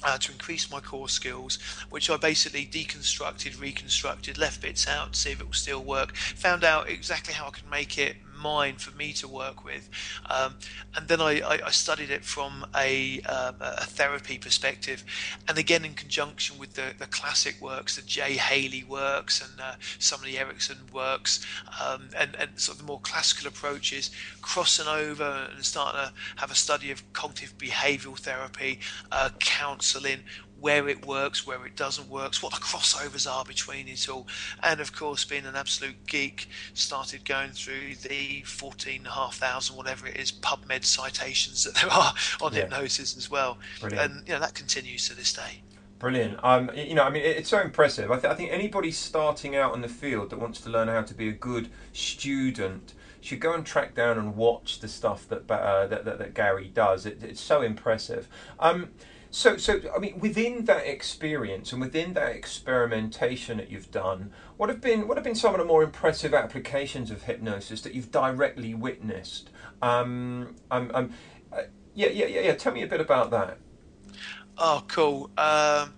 [0.04, 1.58] uh, to increase my core skills,
[1.90, 6.16] which I basically deconstructed, reconstructed, left bits out to see if it will still work,
[6.16, 9.88] found out exactly how I could make it mine for me to work with.
[10.28, 10.56] Um,
[10.96, 15.04] and then I, I, I, studied it from a, um, a, therapy perspective,
[15.48, 19.74] and again in conjunction with the, the classic works, the Jay Haley works, and uh,
[19.98, 21.44] some of the Erickson works,
[21.82, 26.50] um, and, and sort of the more classical approaches, crossing over and starting to have
[26.50, 30.20] a study of cognitive behavioral therapy, uh, counseling,
[30.62, 34.26] where it works, where it doesn't work, what the crossovers are between it all.
[34.62, 40.30] And of course, being an absolute geek, started going through the 14,500, whatever it is,
[40.30, 42.60] PubMed citations that there are on yeah.
[42.60, 43.58] hypnosis as well.
[43.80, 44.12] Brilliant.
[44.12, 45.62] And, you know, that continues to this day.
[45.98, 46.38] Brilliant.
[46.42, 48.10] Um, you know, I mean, it's so impressive.
[48.10, 51.02] I, th- I, think anybody starting out in the field that wants to learn how
[51.02, 55.48] to be a good student should go and track down and watch the stuff that
[55.48, 57.06] uh, that, that, that, Gary does.
[57.06, 58.28] It, it's so impressive.
[58.58, 58.90] Um,
[59.34, 64.68] so, so I mean, within that experience and within that experimentation that you've done, what
[64.68, 68.10] have been what have been some of the more impressive applications of hypnosis that you've
[68.10, 69.48] directly witnessed?
[69.80, 71.14] Um, um, um
[71.50, 71.62] uh,
[71.94, 72.54] yeah, yeah, yeah, yeah.
[72.54, 73.56] Tell me a bit about that.
[74.58, 75.30] Oh, cool.
[75.38, 75.94] Um,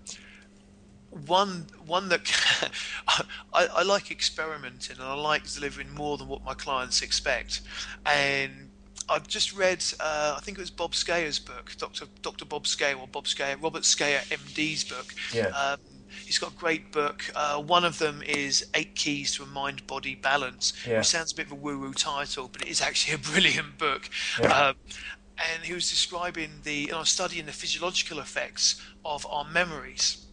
[1.27, 2.71] one one that
[3.53, 7.63] I, I like experimenting and I like delivering more than what my clients expect,
[8.05, 8.64] and
[9.07, 12.05] I've just read, uh, I think it was Bob Scaer's book, Dr.
[12.21, 12.45] Dr.
[12.45, 15.13] Bob Scaer or Bob Scaer, Robert Scaer MD's book.
[15.31, 15.47] Yeah.
[15.47, 15.79] Um,
[16.25, 17.23] he's got a great book.
[17.35, 20.97] Uh, one of them is Eight Keys to a Mind Body Balance, yeah.
[20.97, 23.77] which sounds a bit of a woo woo title, but it is actually a brilliant
[23.77, 24.09] book.
[24.41, 24.69] Yeah.
[24.69, 24.75] Um,
[25.37, 30.25] and he was describing the, you know, studying the physiological effects of our memories.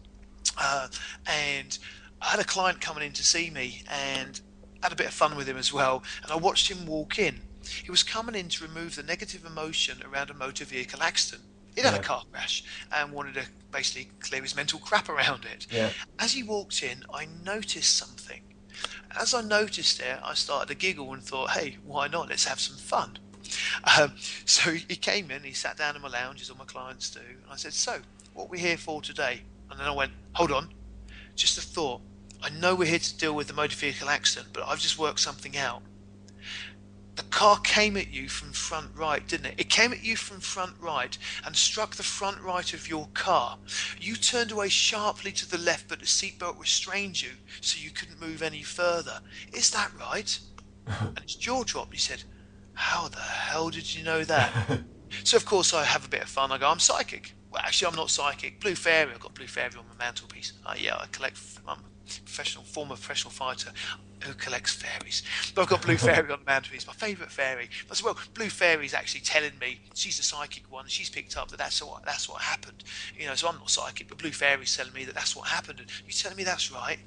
[0.56, 0.88] Uh,
[1.26, 1.78] and
[2.20, 4.40] I had a client coming in to see me and
[4.82, 6.04] had a bit of fun with him as well.
[6.22, 10.02] And I watched him walk in he was coming in to remove the negative emotion
[10.02, 11.42] around a motor vehicle accident.
[11.74, 12.00] He'd had yeah.
[12.00, 15.66] a car crash and wanted to basically clear his mental crap around it.
[15.70, 15.90] Yeah.
[16.18, 18.42] As he walked in, I noticed something.
[19.18, 22.28] As I noticed it, I started to giggle and thought, hey, why not?
[22.28, 23.18] Let's have some fun.
[24.00, 24.14] Um,
[24.46, 27.20] so he came in, he sat down in my lounge, as all my clients do,
[27.20, 27.98] and I said, So,
[28.32, 29.42] what are we here for today?
[29.70, 30.68] And then I went, Hold on,
[31.34, 32.00] just a thought.
[32.42, 35.20] I know we're here to deal with the motor vehicle accident, but I've just worked
[35.20, 35.82] something out
[37.22, 39.54] the car came at you from front right, didn't it?
[39.58, 43.58] It came at you from front right and struck the front right of your car.
[44.00, 47.30] You turned away sharply to the left, but the seatbelt restrained you,
[47.60, 49.20] so you couldn't move any further.
[49.52, 50.36] Is that right?
[50.86, 51.92] and his jaw dropped.
[51.92, 52.24] He said,
[52.74, 54.80] How the hell did you know that?
[55.24, 56.50] so, of course, I have a bit of fun.
[56.50, 57.34] I go, I'm psychic.
[57.52, 58.58] well, actually, I'm not psychic.
[58.60, 59.12] Blue fairy.
[59.12, 60.54] I've got blue fairy on my mantelpiece.
[60.66, 61.38] Uh, yeah, I collect.
[61.68, 61.78] I'm
[62.24, 63.70] professional, former professional fighter
[64.22, 65.22] who collects fairies.
[65.54, 66.86] But I've got blue fairy on the mantelpiece.
[66.86, 67.68] My favourite fairy.
[67.90, 70.86] I said, well, blue fairy's actually telling me she's the psychic one.
[70.86, 72.84] She's picked up that that's what that's what happened.
[73.18, 75.80] You know, so I'm not psychic, but blue fairy's telling me that that's what happened.
[75.80, 76.98] And you're telling me that's right.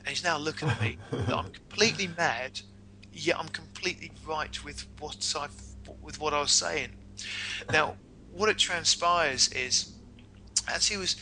[0.00, 2.60] And he's now looking at me that I'm completely mad,
[3.12, 5.48] yet I'm completely right with what I
[6.02, 6.90] with what I was saying.
[7.72, 7.96] Now,
[8.32, 9.92] what it transpires is,
[10.68, 11.16] as he was,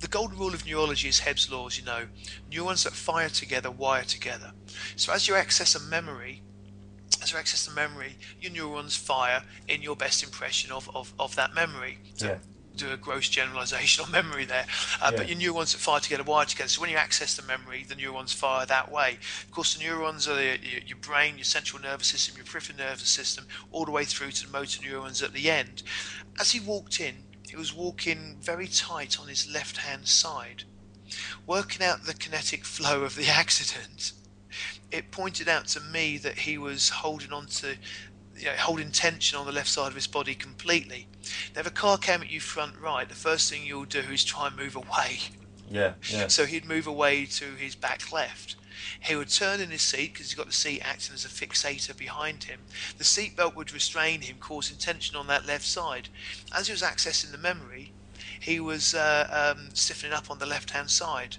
[0.00, 1.78] the golden rule of neurology is Hebb's laws.
[1.78, 2.06] You know,
[2.50, 4.52] neurons that fire together wire together.
[4.96, 6.42] So as you access a memory,
[7.22, 11.34] as you access the memory, your neurons fire in your best impression of, of, of
[11.36, 11.98] that memory.
[12.14, 12.38] So Yeah.
[12.76, 14.66] do a gross generalization on memory there.
[15.00, 16.68] Uh, But your neurons that fire together wire together.
[16.68, 19.18] So when you access the memory, the neurons fire that way.
[19.44, 22.76] Of course, the neurons are the, your, your brain, your central nervous system, your peripheral
[22.78, 25.84] nervous system, all the way through to the motor neurons at the end.
[26.38, 27.14] As he walked in,
[27.56, 30.64] he was walking very tight on his left hand side,
[31.46, 34.12] working out the kinetic flow of the accident.
[34.92, 37.76] It pointed out to me that he was holding on to
[38.36, 41.08] you know, holding tension on the left side of his body completely.
[41.54, 44.22] Now, if a car came at you front right, the first thing you'll do is
[44.22, 45.20] try and move away.
[45.70, 46.26] Yeah, yeah.
[46.28, 48.56] So he'd move away to his back left.
[49.00, 51.96] He would turn in his seat because he's got the seat acting as a fixator
[51.96, 52.60] behind him.
[52.98, 56.08] The seatbelt would restrain him, causing tension on that left side.
[56.52, 57.92] As he was accessing the memory,
[58.40, 61.36] he was uh, um, stiffening up on the left hand side.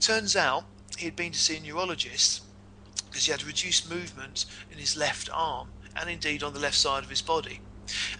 [0.00, 0.64] Turns out
[0.98, 2.42] he'd been to see a neurologist
[3.08, 7.02] because he had reduced movement in his left arm and indeed on the left side
[7.02, 7.60] of his body.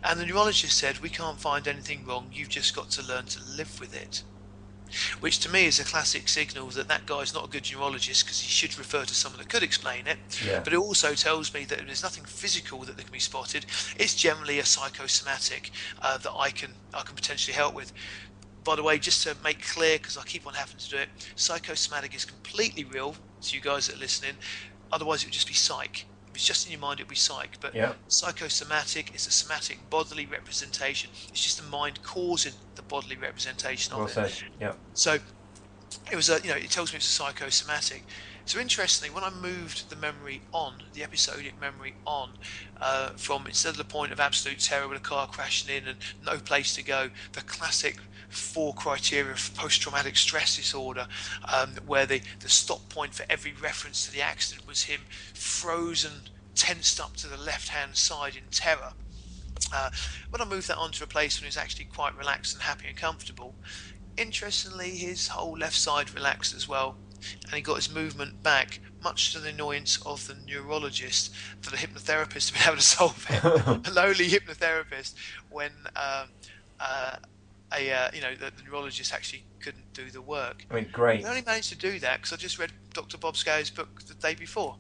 [0.03, 3.41] And the neurologist said, We can't find anything wrong, you've just got to learn to
[3.57, 4.23] live with it.
[5.21, 8.41] Which to me is a classic signal that that guy's not a good neurologist because
[8.41, 10.19] he should refer to someone that could explain it.
[10.45, 10.61] Yeah.
[10.61, 13.67] But it also tells me that there's nothing physical that can be spotted.
[13.97, 15.71] It's generally a psychosomatic
[16.03, 17.93] uh, that I can I can potentially help with.
[18.65, 21.09] By the way, just to make clear, because I keep on having to do it,
[21.37, 24.35] psychosomatic is completely real to you guys that are listening.
[24.93, 26.07] Otherwise, it would just be psych.
[26.29, 27.59] If it's just in your mind, it would be psych.
[27.61, 27.95] But Yeah.
[28.09, 31.11] psychosomatic is a somatic bodily representation.
[31.31, 32.53] It's just the mind causing
[32.89, 34.45] bodily representation of Well it.
[34.61, 34.73] Yeah.
[34.95, 35.19] So
[36.11, 38.05] it was a, you know, it tells me it's a psychosomatic.
[38.45, 42.31] So interestingly, when I moved the memory on, the episodic memory on,
[42.81, 45.99] uh, from instead of the point of absolute terror with a car crashing in and
[46.25, 47.99] no place to go, the classic
[48.31, 51.07] four criteria of post-traumatic stress disorder,
[51.53, 55.01] um, where the, the stop point for every reference to the accident was him
[55.35, 56.23] frozen,
[56.55, 58.93] tensed up to the left-hand side in terror.
[59.73, 59.91] Uh,
[60.31, 62.63] when I moved that on to a place when he was actually quite relaxed and
[62.63, 63.55] happy and comfortable,
[64.17, 66.97] interestingly, his whole left side relaxed as well,
[67.45, 71.77] and he got his movement back, much to the annoyance of the neurologist for the
[71.77, 73.45] hypnotherapist to be able to solve it.
[73.89, 75.15] a lowly hypnotherapist
[75.51, 76.29] when um,
[76.81, 77.17] uh,
[77.73, 80.65] a uh, you know the, the neurologist actually couldn't do the work.
[80.71, 81.25] I mean, great.
[81.25, 83.19] I only managed to do that because I just read Dr.
[83.19, 84.77] Bob Scaer's book the day before.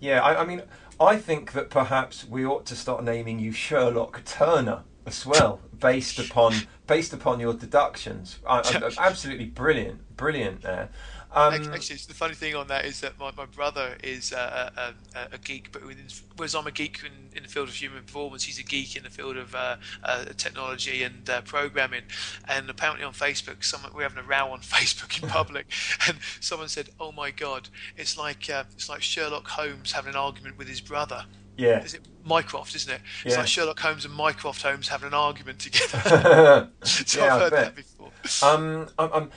[0.00, 0.62] Yeah, I, I mean,
[1.00, 6.18] I think that perhaps we ought to start naming you Sherlock Turner as well, based
[6.18, 6.54] upon
[6.86, 8.38] based upon your deductions.
[8.46, 10.90] I, I, absolutely brilliant, brilliant there.
[11.34, 15.34] Um, Actually, the funny thing on that is that my, my brother is a, a,
[15.34, 16.04] a geek, but within,
[16.36, 19.02] whereas I'm a geek in, in the field of human performance, he's a geek in
[19.02, 22.02] the field of uh, uh, technology and uh, programming.
[22.48, 25.66] And apparently on Facebook, someone we're having a row on Facebook in public,
[26.08, 30.16] and someone said, "Oh my God, it's like uh, it's like Sherlock Holmes having an
[30.16, 31.24] argument with his brother."
[31.56, 31.82] yeah.
[31.82, 33.00] Is it Mycroft, isn't it?
[33.24, 33.40] It's Yeah.
[33.40, 36.70] like Sherlock Holmes and Mycroft Holmes having an argument together.
[36.82, 38.10] so Yeah, I've heard that before.
[38.42, 39.30] Um, um, um,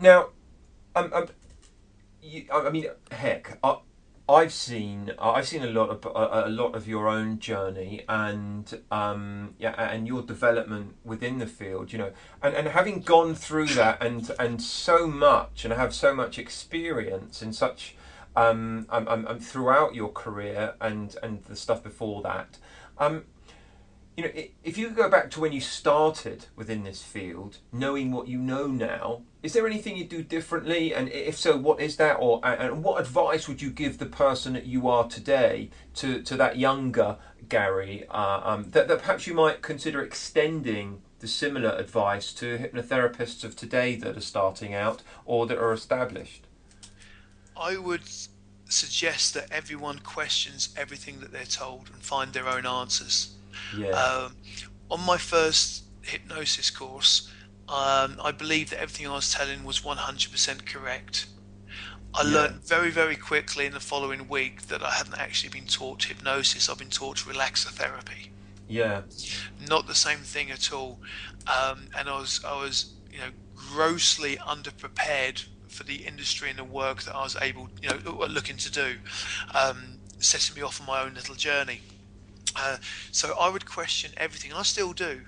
[0.00, 0.28] now,
[0.94, 1.28] um, um,
[2.22, 3.78] you, I mean, heck, I,
[4.28, 8.80] I've seen I've seen a lot of a, a lot of your own journey and
[8.90, 11.92] um, yeah, and your development within the field.
[11.92, 16.14] You know, and, and having gone through that and and so much and have so
[16.14, 17.96] much experience in such
[18.36, 22.58] um, um, um, um, throughout your career and and the stuff before that.
[22.98, 23.24] Um,
[24.16, 24.30] you know,
[24.62, 28.66] if you go back to when you started within this field, knowing what you know
[28.66, 30.94] now, is there anything you do differently?
[30.94, 32.14] And if so, what is that?
[32.14, 36.36] Or and what advice would you give the person that you are today to, to
[36.36, 37.16] that younger
[37.48, 38.04] Gary?
[38.10, 43.56] Uh, um, that, that perhaps you might consider extending the similar advice to hypnotherapists of
[43.56, 46.46] today that are starting out or that are established.
[47.56, 48.02] I would
[48.68, 53.34] suggest that everyone questions everything that they're told and find their own answers.
[53.76, 53.90] Yeah.
[53.90, 54.36] Um,
[54.90, 57.30] on my first hypnosis course,
[57.70, 61.26] um, I believe that everything I was telling was 100% correct.
[62.12, 62.30] I Yeah.
[62.30, 66.68] learned very, very quickly in the following week that I hadn't actually been taught hypnosis,
[66.68, 68.30] I've been taught relaxotherapy.
[68.68, 69.02] Yeah.
[69.68, 71.00] Not the same thing at all.
[71.46, 76.64] Um, and I was I was you know grossly underprepared for the industry and the
[76.64, 78.98] work that I was able you know looking to do,
[79.54, 81.80] um, setting me off on my own little journey.
[82.56, 82.78] Uh,
[83.12, 85.22] so I would question everything, and I still do.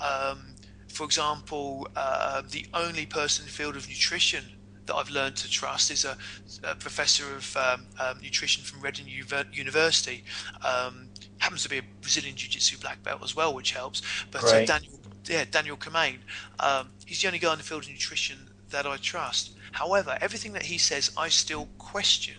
[0.00, 0.54] Um,
[0.88, 4.44] for example, uh, the only person in the field of nutrition
[4.86, 6.16] that I've learned to trust is a,
[6.64, 10.24] a professor of um, um, nutrition from Reading University.
[10.64, 11.08] Um,
[11.38, 14.02] happens to be a Brazilian Jiu-Jitsu black belt as well, which helps.
[14.30, 16.20] But uh, Daniel, yeah, Daniel Commane,
[16.58, 19.56] um, he's the only guy in the field of nutrition that I trust.
[19.72, 22.36] However, everything that he says, I still question.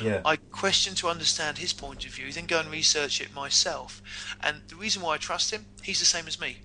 [0.00, 0.22] Yeah.
[0.24, 4.02] I question to understand his point of view, then go and research it myself.
[4.40, 6.58] And the reason why I trust him, he's the same as me.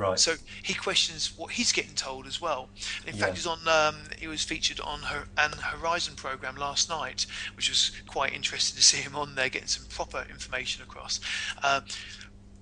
[0.00, 0.18] Right.
[0.18, 2.70] So he questions what he's getting told as well.
[3.06, 3.26] In Yeah.
[3.26, 3.68] fact, he's on.
[3.68, 8.76] Um, he was featured on her, an Horizon program last night, which was quite interesting
[8.78, 11.20] to see him on there, getting some proper information across.
[11.62, 11.82] Uh,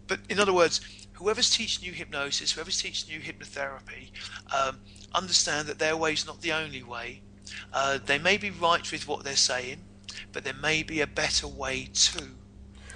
[0.08, 0.80] but in other words,
[1.12, 4.10] whoever's teaching you hypnosis, whoever's teaching you hypnotherapy,
[4.52, 4.80] um,
[5.14, 7.22] understand that their way is not the only way.
[7.72, 9.84] Uh, they may be right with what they're saying,
[10.32, 12.36] but there may be a better way too.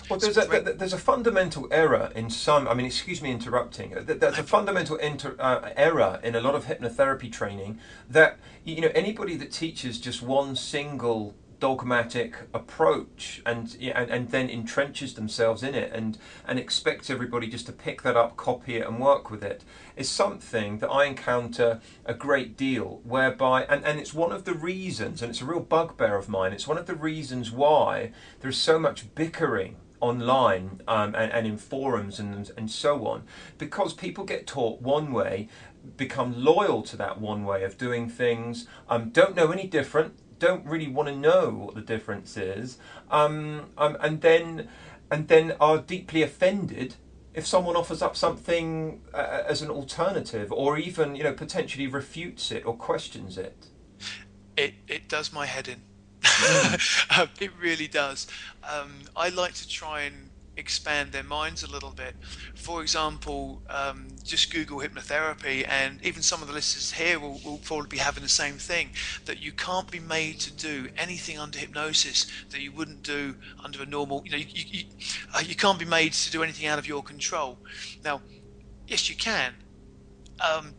[0.09, 2.68] Well, there's a, there's a fundamental error in some.
[2.68, 3.96] I mean, excuse me interrupting.
[3.96, 7.78] Uh, There's a fundamental inter, uh, error in a lot of hypnotherapy training
[8.11, 14.48] that you know anybody that teaches just one single dogmatic approach and and, and then
[14.48, 18.86] entrenches themselves in it and and expects everybody just to pick that up, copy it,
[18.86, 19.62] and work with it
[19.96, 23.00] is something that I encounter a great deal.
[23.05, 26.53] Whereby, and and it's one of the reasons, and it's a real bugbear of mine.
[26.53, 31.57] It's one of the reasons why there's so much bickering online um, and, and in
[31.57, 33.22] forums and, and so on
[33.57, 35.48] because people get taught one way
[35.96, 40.66] become loyal to that one way of doing things um, don't know any different don't
[40.66, 42.78] really want to know what the difference is
[43.11, 44.68] um, um, and then
[45.11, 46.96] and then are deeply offended
[47.32, 52.50] if someone offers up something uh, as an alternative or even you know potentially refutes
[52.50, 53.68] it or questions it
[54.57, 55.91] it it does my head in.
[57.18, 58.27] um, it really does.
[58.68, 62.14] Um, I like to try and expand their minds a little bit.
[62.55, 67.59] For example, um, just Google hypnotherapy, and even some of the listeners here will, will
[67.59, 68.91] probably be having the same thing
[69.25, 73.83] that you can't be made to do anything under hypnosis that you wouldn't do under
[73.83, 74.23] a normal.
[74.25, 74.85] You know, you, you,
[75.35, 77.59] uh, you can't be made to do anything out of your control.
[78.05, 78.20] Now,
[78.87, 79.55] yes, you can.
[80.41, 80.75] Um,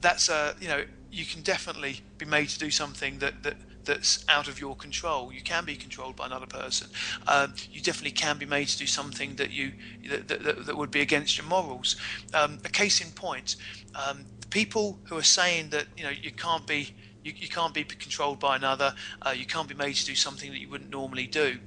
[0.00, 3.56] that's a you know you can definitely be made to do something that that
[3.88, 5.32] that's out of your control.
[5.32, 6.88] You can be controlled by another person.
[7.26, 9.72] Um, you definitely can be made to do something that you
[10.08, 11.96] that, that, that would be against your morals.
[12.34, 13.56] Um, a case in point,
[13.94, 17.82] um, people who are saying that you know you can't be you, you can't be
[17.82, 21.26] controlled by another, uh, you can't be made to do something that you wouldn't normally
[21.26, 21.58] do.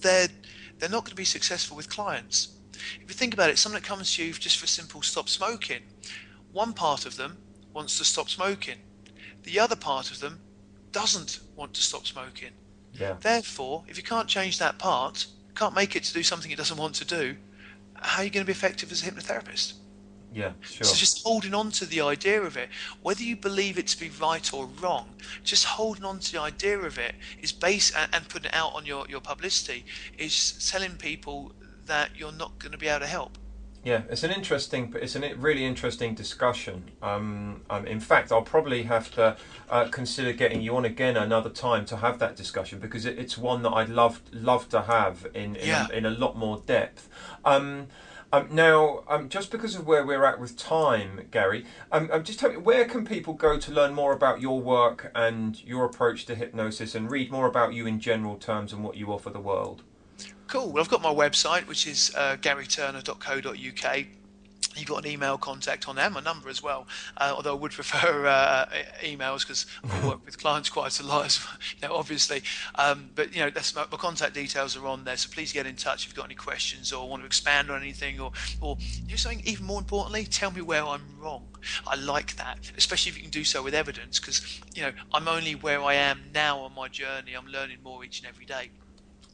[0.00, 0.28] They're
[0.78, 2.48] they're not going to be successful with clients.
[3.02, 5.82] If you think about it, someone that comes to you just for simple stop smoking,
[6.52, 7.38] one part of them
[7.72, 8.78] wants to stop smoking.
[9.42, 10.40] The other part of them
[10.94, 12.52] doesn't want to stop smoking.
[12.92, 16.56] yeah Therefore, if you can't change that part, can't make it to do something it
[16.56, 17.36] doesn't want to do,
[17.96, 19.74] how are you going to be effective as a hypnotherapist?
[20.34, 22.68] yeah sure So just holding on to the idea of it,
[23.02, 25.06] whether you believe it to be right or wrong,
[25.44, 28.72] just holding on to the idea of it is base and, and putting it out
[28.74, 29.84] on your, your publicity
[30.18, 30.34] is
[30.70, 31.52] telling people
[31.86, 33.38] that you're not going to be able to help.
[33.84, 36.90] Yeah, it's an interesting, it's a really interesting discussion.
[37.02, 39.36] Um, um, in fact, I'll probably have to
[39.68, 43.36] uh, consider getting you on again another time to have that discussion because it, it's
[43.36, 45.86] one that I'd love love to have in in, Yeah.
[45.90, 47.10] a, in a lot more depth.
[47.44, 47.88] Um,
[48.32, 52.40] um, now, um, just because of where we're at with time, Gary, um, um, just
[52.40, 56.24] tell me where can people go to learn more about your work and your approach
[56.26, 59.38] to hypnosis and read more about you in general terms and what you offer the
[59.38, 59.82] world.
[60.54, 60.70] Cool.
[60.70, 64.06] Well, I've got my website, which is uh, garyturner.co.uk.
[64.76, 66.86] You've got an email contact on there, my number as well.
[67.16, 68.66] Uh, although I would prefer uh,
[69.02, 72.44] emails because I work with clients quite a lot, as well, you know, obviously.
[72.76, 75.66] Um, but you know, that's my, my contact details are on there, so please get
[75.66, 78.30] in touch if you've got any questions or want to expand on anything, or
[78.60, 78.76] or
[79.08, 81.48] know, something even more importantly, tell me where I'm wrong.
[81.84, 85.26] I like that, especially if you can do so with evidence, because you know I'm
[85.26, 87.34] only where I am now on my journey.
[87.34, 88.70] I'm learning more each and every day.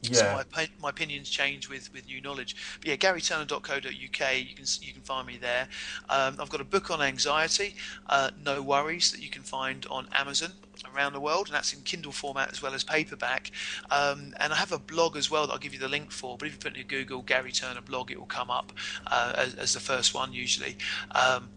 [0.01, 2.55] So Yeah, my, my opinions change with, with new knowledge.
[2.79, 5.67] But yeah, garyturner.co.uk, you can you can find me there.
[6.09, 7.75] Um, I've got a book on anxiety,
[8.07, 10.53] uh, No Worries, that you can find on Amazon
[10.95, 13.51] around the world, and that's in Kindle format as well as paperback.
[13.91, 16.37] Um, and I have a blog as well that I'll give you the link for.
[16.37, 18.73] But if you put in Google Gary Turner blog, it will come up
[19.07, 20.77] uh, as, as the first one usually.
[21.11, 21.49] Um,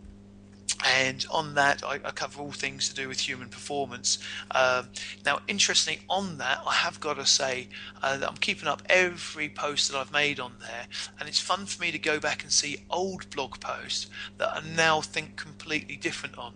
[0.84, 4.18] and on that I, I, cover all things to do with human performance.
[4.50, 4.88] Um,
[5.24, 7.68] now, interestingly, on that I have got to say
[8.02, 10.86] uh, that I'm keeping up every post that I've made on there,
[11.18, 14.08] and it's fun for me to go back and see old blog posts
[14.38, 16.54] that I now think completely different on.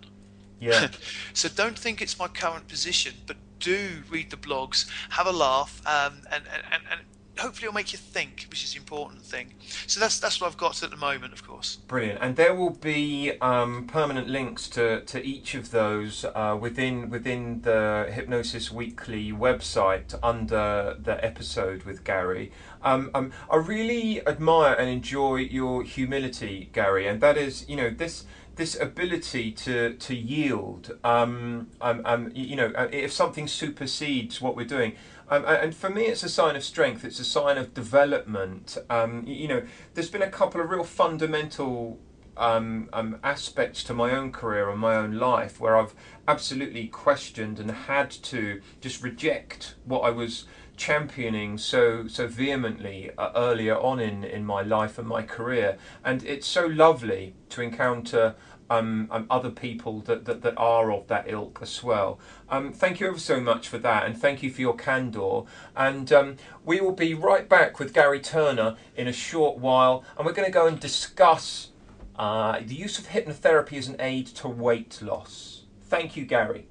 [0.61, 0.89] Yeah.
[1.33, 5.81] so don't think it's my current position, but do read the blogs, have a laugh,
[5.87, 7.01] um, and, and, and
[7.39, 9.55] hopefully it'll make you think, which is the important thing.
[9.87, 11.77] So that's that's what I've got at the moment, of course.
[11.77, 17.11] Brilliant, and there will be um, permanent links to, to each of those uh, within
[17.11, 22.53] within the Hypnosis Weekly website under the episode with Gary.
[22.83, 27.91] Um, um, I really admire and enjoy your humility, Gary, and that is, you know,
[27.91, 28.25] this
[28.59, 30.99] this ability to to yield.
[31.03, 34.95] Um, um, um, you know, uh, if something supersedes what we're doing,
[35.31, 37.05] um, and for me, it's a sign of strength.
[37.05, 38.79] It's a sign of development.
[38.89, 39.63] Um, you know,
[39.95, 41.99] there's been a couple of real fundamental
[42.37, 45.95] um, um, aspects to my own career and my own life where I've
[46.27, 50.45] absolutely questioned and had to just reject what I was
[50.77, 55.77] championing so so vehemently uh, earlier on in in my life and my career.
[56.05, 58.37] And it's so lovely to encounter
[58.71, 62.19] um, um, other people that, that, that are of that ilk as well.
[62.51, 65.47] Um, thank you ever so much for that, and thank you for your candour.
[65.77, 70.25] And um, we will be right back with Gary Turner in a short while, and
[70.25, 71.69] we're going to go and discuss
[72.17, 75.65] uh, the use of hypnotherapy as an aid to weight loss.
[75.85, 76.67] Thank you, Gary.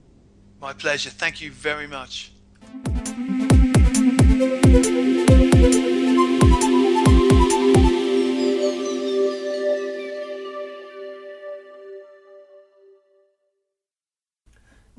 [0.60, 1.12] My pleasure.
[1.12, 2.32] Thank you very much.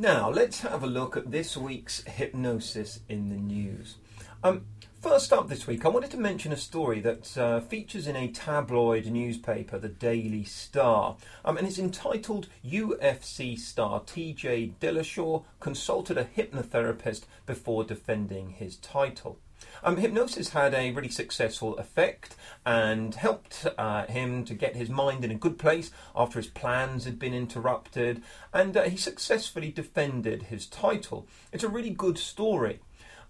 [0.01, 3.97] Now, let's have a look at this week's hypnosis in the news.
[4.45, 4.67] Um,
[5.03, 8.29] first up this week, I wanted to mention a story that uh, features in a
[8.29, 16.27] tabloid newspaper, the Daily Star, um, and it's entitled UFC star TJ Dillashaw consulted a
[16.27, 19.41] hypnotherapist before defending his title.
[19.83, 22.35] Um, hypnosis had a really successful effect
[22.67, 27.05] and helped uh, him to get his mind in a good place after his plans
[27.05, 28.23] had been interrupted,
[28.53, 31.27] and uh, he successfully defended his title.
[31.53, 32.81] It's a really good story.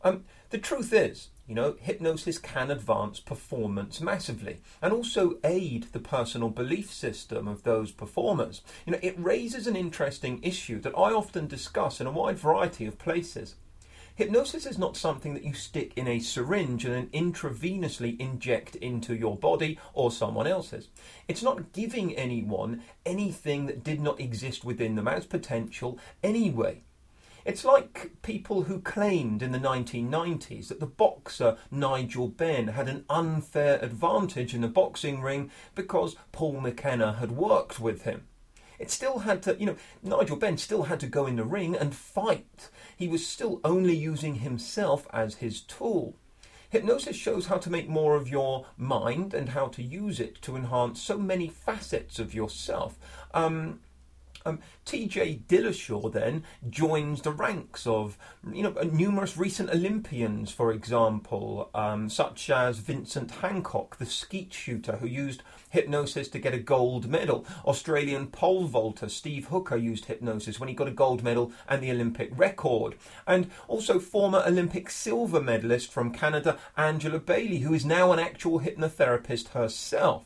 [0.02, 5.98] Um, the truth is, you know, hypnosis can advance performance massively and also aid the
[5.98, 8.60] personal belief system of those performers.
[8.84, 12.86] You know, it raises an interesting issue that I often discuss in a wide variety
[12.86, 13.56] of places.
[14.18, 19.14] Hypnosis is not something that you stick in a syringe and then intravenously inject into
[19.14, 20.88] your body or someone else's.
[21.28, 26.82] It's not giving anyone anything that did not exist within them as potential anyway.
[27.44, 33.04] It's like people who claimed in the 1990s that the boxer Nigel Benn had an
[33.08, 38.26] unfair advantage in the boxing ring because Paul McKenna had worked with him.
[38.78, 41.74] It still had to, you know, Nigel Benn still had to go in the ring
[41.76, 42.70] and fight.
[42.98, 46.16] He was still only using himself as his tool.
[46.68, 50.56] Hypnosis shows how to make more of your mind and how to use it to
[50.56, 52.98] enhance so many facets of yourself.
[53.32, 53.78] Um,
[54.44, 58.18] um, TJ Dillashaw then joins the ranks of
[58.52, 64.96] you know numerous recent Olympians, for example, um, such as Vincent Hancock, the skeet shooter
[64.96, 67.44] who used hypnosis to get a gold medal.
[67.66, 71.90] Australian pole vaulter Steve Hooker used hypnosis when he got a gold medal and the
[71.90, 72.94] Olympic record.
[73.26, 78.60] And also former Olympic silver medalist from Canada, Angela Bailey, who is now an actual
[78.60, 80.24] hypnotherapist herself.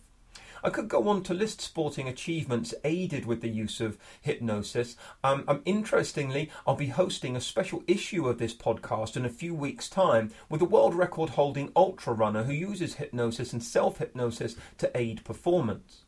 [0.65, 4.97] I could go on to list sporting achievements aided with the use of hypnosis.
[5.25, 9.57] Um, um, interestingly, I'll be hosting a special issue of this podcast in a few
[9.57, 14.55] weeks' time with a world record holding ultra runner who uses hypnosis and self hypnosis
[14.79, 16.03] to aid performance.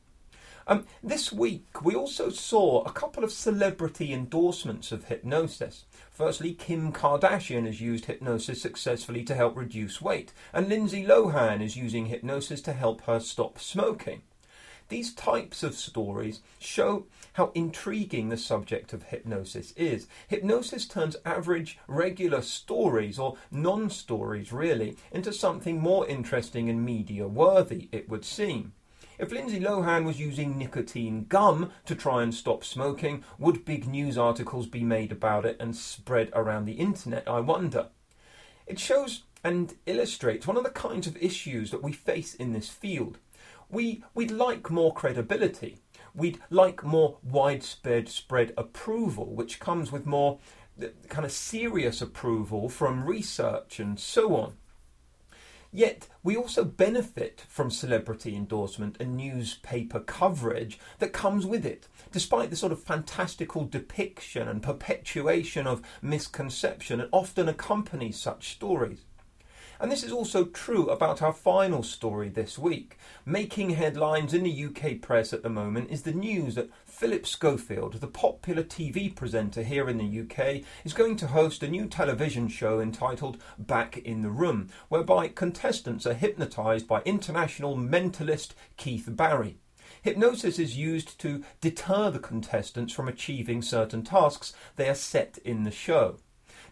[0.67, 5.85] Um, this week, we also saw a couple of celebrity endorsements of hypnosis.
[6.11, 11.77] Firstly, Kim Kardashian has used hypnosis successfully to help reduce weight, and Lindsay Lohan is
[11.77, 14.23] using hypnosis to help her stop smoking.
[14.89, 20.07] These types of stories show how intriguing the subject of hypnosis is.
[20.29, 27.27] Hypnosis turns average, regular stories, or non stories really, into something more interesting and media
[27.27, 28.73] worthy, it would seem.
[29.19, 34.19] If Lindsay Lohan was using nicotine gum to try and stop smoking, would big news
[34.19, 37.89] articles be made about it and spread around the internet, I wonder?
[38.67, 42.69] It shows and illustrates one of the kinds of issues that we face in this
[42.69, 43.19] field
[43.69, 45.79] we we'd like more credibility.
[46.15, 50.39] We'd like more widespread spread approval, which comes with more
[50.81, 54.55] uh, kind of serious approval from research and so on.
[55.73, 62.51] Yet we also benefit from celebrity endorsement and newspaper coverage that comes with it, despite
[62.51, 69.01] the sort of fantastical depiction and perpetuation of misconception that often accompanies such stories.
[69.85, 72.97] And this is also true about our final story this week.
[73.27, 78.01] Making headlines in the UK press at the moment is the news that Philip Schofield,
[78.01, 82.49] the popular TV presenter here in the UK, is going to host a new television
[82.49, 89.59] show entitled Back in the Room, whereby contestants are hypnotised by international mentalist Keith Barry.
[90.01, 95.65] Hypnosis is used to deter the contestants from achieving certain tasks they are set in
[95.65, 96.17] the show.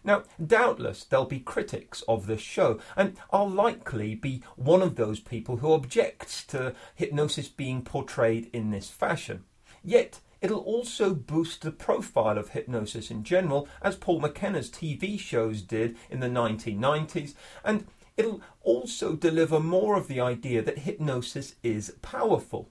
[0.03, 5.19] Now, doubtless there'll be critics of this show, and I'll likely be one of those
[5.19, 9.45] people who objects to hypnosis being portrayed in this fashion.
[9.83, 15.61] Yet, it'll also boost the profile of hypnosis in general, as Paul McKenna's TV shows
[15.61, 17.33] did in the 1990s,
[17.63, 17.87] and
[18.17, 22.69] it'll also deliver more of the idea that hypnosis is powerful.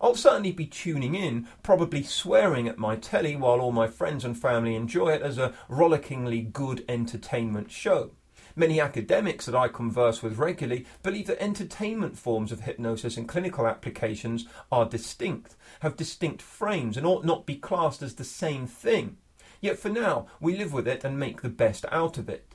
[0.00, 4.38] I'll certainly be tuning in, probably swearing at my telly while all my friends and
[4.38, 8.12] family enjoy it as a rollickingly good entertainment show.
[8.56, 13.68] Many academics that I converse with regularly believe that entertainment forms of hypnosis and clinical
[13.68, 19.18] applications are distinct, have distinct frames, and ought not be classed as the same thing.
[19.60, 22.47] Yet for now, we live with it and make the best out of it.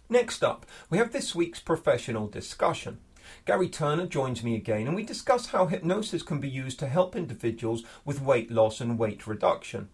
[0.08, 3.00] Next up, we have this week's professional discussion.
[3.44, 7.16] Gary Turner joins me again and we discuss how hypnosis can be used to help
[7.16, 9.88] individuals with weight loss and weight reduction.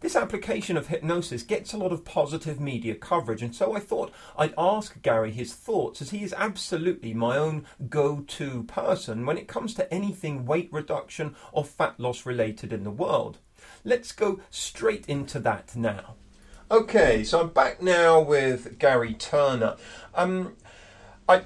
[0.00, 4.12] This application of hypnosis gets a lot of positive media coverage, and so I thought
[4.36, 9.38] I'd ask Gary his thoughts, as he is absolutely my own go to person when
[9.38, 13.38] it comes to anything weight reduction or fat loss related in the world.
[13.84, 16.16] Let's go straight into that now.
[16.70, 19.76] Okay, so I'm back now with Gary Turner.
[20.14, 20.56] Um,
[21.28, 21.42] I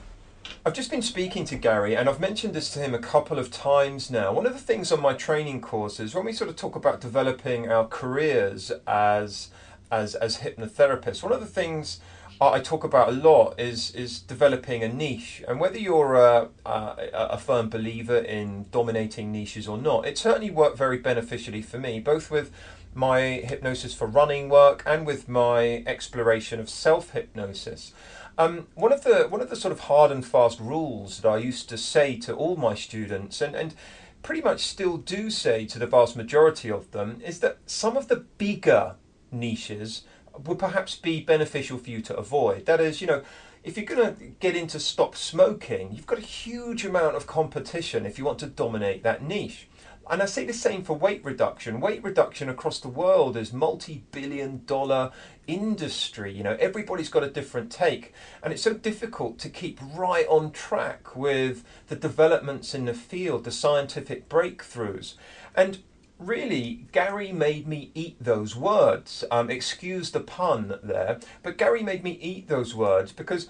[0.65, 3.51] I've just been speaking to Gary, and I've mentioned this to him a couple of
[3.51, 4.33] times now.
[4.33, 7.71] One of the things on my training courses, when we sort of talk about developing
[7.71, 9.49] our careers as
[9.91, 12.01] as as hypnotherapists, one of the things
[12.41, 17.09] I talk about a lot is is developing a niche, and whether you're a, a,
[17.13, 21.99] a firm believer in dominating niches or not, it certainly worked very beneficially for me,
[21.99, 22.53] both with
[22.95, 27.93] my hypnosis for running work and with my exploration of self hypnosis.
[28.39, 31.39] Um, one of the one of the sort of hard and fast rules that I
[31.39, 33.75] used to say to all my students, and, and
[34.23, 38.07] pretty much still do say to the vast majority of them, is that some of
[38.07, 38.95] the bigger
[39.33, 40.03] niches
[40.45, 42.67] would perhaps be beneficial for you to avoid.
[42.67, 43.23] That is, you know,
[43.65, 48.07] if you're going to get into stop smoking, you've got a huge amount of competition
[48.07, 49.68] if you want to dominate that niche.
[50.11, 51.81] And I say the same for weight reduction.
[51.81, 55.13] Weight reduction across the world is multi-billion dollar
[55.47, 56.33] industry.
[56.33, 60.51] You know, everybody's got a different take, and it's so difficult to keep right on
[60.53, 65.15] track with the developments in the field, the scientific breakthroughs.
[65.55, 65.81] And
[66.19, 69.25] really, Gary made me eat those words.
[69.31, 73.49] Um, excuse the pun there, but Gary made me eat those words because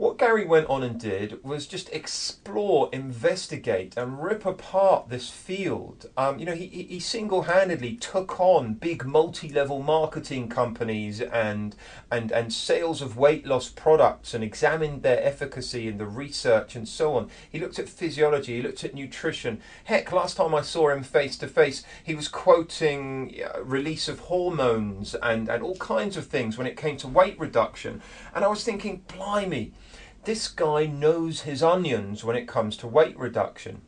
[0.00, 6.08] what Gary went on and did was just explore, investigate, and rip apart this field.
[6.16, 11.76] Um, you know, he, he single handedly took on big multi level marketing companies and,
[12.10, 16.88] and, and sales of weight loss products and examined their efficacy in the research and
[16.88, 17.28] so on.
[17.50, 19.60] He looked at physiology, he looked at nutrition.
[19.84, 24.20] Heck, last time I saw him face to face, he was quoting uh, release of
[24.20, 28.00] hormones and, and all kinds of things when it came to weight reduction.
[28.34, 29.74] And I was thinking, blimey
[30.24, 33.82] this guy knows his onions when it comes to weight reduction.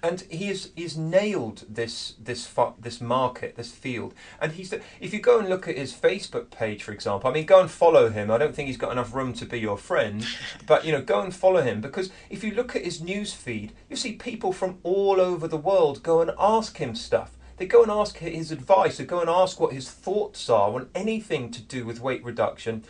[0.00, 2.48] And he he's he's nailed this this
[2.78, 4.14] this market, this field.
[4.40, 7.46] And he's if you go and look at his Facebook page, for example, I mean,
[7.46, 8.30] go and follow him.
[8.30, 10.24] I don't think he's got enough room to be your friend,
[10.66, 13.72] but you know, go and follow him because if you look at his news feed,
[13.90, 17.36] you see people from all over the world go and ask him stuff.
[17.56, 18.98] They go and ask his advice.
[18.98, 22.84] They go and ask what his thoughts are on anything to do with weight reduction,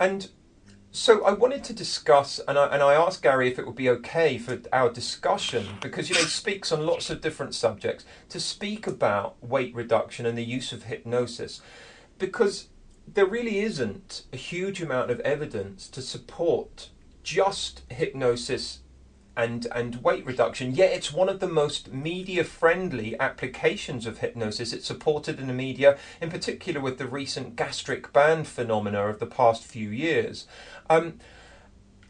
[0.00, 0.28] and
[0.92, 3.88] so I wanted to discuss, and I, and I asked Gary if it would be
[3.90, 8.40] okay for our discussion, because you know he speaks on lots of different subjects, to
[8.40, 11.60] speak about weight reduction and the use of hypnosis,
[12.18, 12.68] because
[13.06, 16.90] there really isn't a huge amount of evidence to support
[17.22, 18.80] just hypnosis
[19.36, 24.72] and, and weight reduction, yet it's one of the most media friendly applications of hypnosis.
[24.72, 29.26] It's supported in the media, in particular with the recent gastric band phenomena of the
[29.26, 30.46] past few years.
[30.90, 31.20] Um,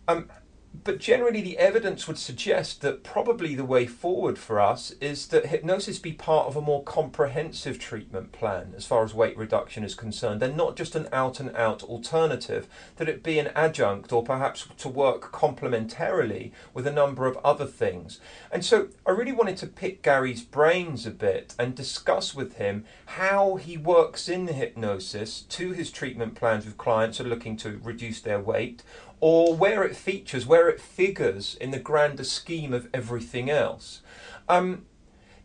[0.09, 0.27] um,
[0.73, 5.47] but generally, the evidence would suggest that probably the way forward for us is that
[5.47, 9.97] hypnosis be part of a more comprehensive treatment plan as far as weight reduction is
[9.97, 14.23] concerned, and not just an out and out alternative, that it be an adjunct or
[14.23, 18.21] perhaps to work complementarily with a number of other things.
[18.53, 22.85] And so I really wanted to pick Gary's brains a bit and discuss with him
[23.07, 27.81] how he works in hypnosis to his treatment plans with clients who are looking to
[27.83, 28.85] reduce their weight
[29.21, 34.01] or where it features, where it figures in the grander scheme of everything else.
[34.49, 34.87] Um,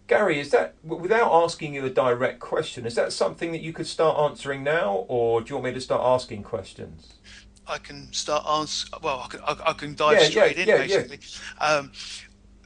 [0.08, 2.86] Gary, is that without asking you a direct question?
[2.86, 5.82] Is that something that you could start answering now, or do you want me to
[5.82, 7.16] start asking questions?
[7.68, 8.88] I can start answer.
[9.02, 11.20] Well, I can, I, I can dive yeah, straight yeah, in yeah, basically.
[11.60, 11.92] Um,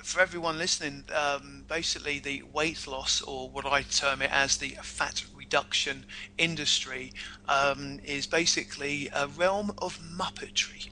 [0.04, 4.76] for everyone listening, um, basically the weight loss, or what I term it as the
[4.82, 6.06] fat reduction
[6.38, 7.14] industry,
[7.48, 10.90] um, is basically a realm of muppetry.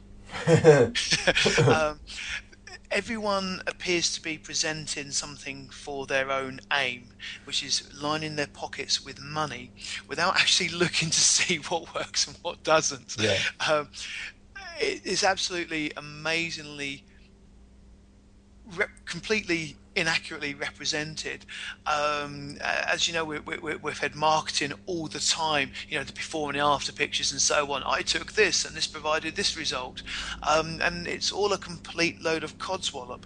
[1.68, 2.00] um,
[2.92, 7.10] everyone appears to be presenting something for their own aim,
[7.46, 9.72] which is lining their pockets with money
[10.08, 13.18] without actually looking to see what works and what doesn't.
[13.20, 13.38] Yeah.
[13.68, 13.90] Um,
[14.80, 17.04] it is absolutely amazingly,
[19.06, 21.46] completely inaccurately represented.
[21.86, 26.14] Um, as you know, we, we, we've had marketing all the time, you know, the
[26.14, 27.84] before and after pictures and so on.
[27.86, 30.04] I took this and this provided this result.
[30.44, 33.24] Um, and it's all a complete load of codswallop.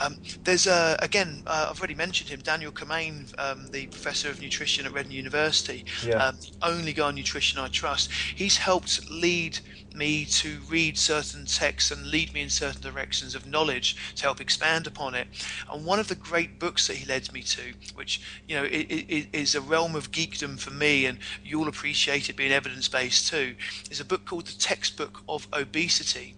[0.00, 4.40] Um, there's, a, again, uh, I've already mentioned him, Daniel Commane, um, the professor of
[4.40, 6.26] nutrition at Reading University, yeah.
[6.26, 8.10] Um, the only guy on nutrition I trust.
[8.12, 9.58] He's helped lead
[9.94, 14.40] me to read certain texts and lead me in certain directions of knowledge to help
[14.40, 15.26] expand upon it.
[15.70, 19.54] And one of the great books that he led me to, which you know is
[19.54, 23.54] a realm of geekdom for me, and you'll appreciate it being evidence based too,
[23.90, 26.36] is a book called The Textbook of Obesity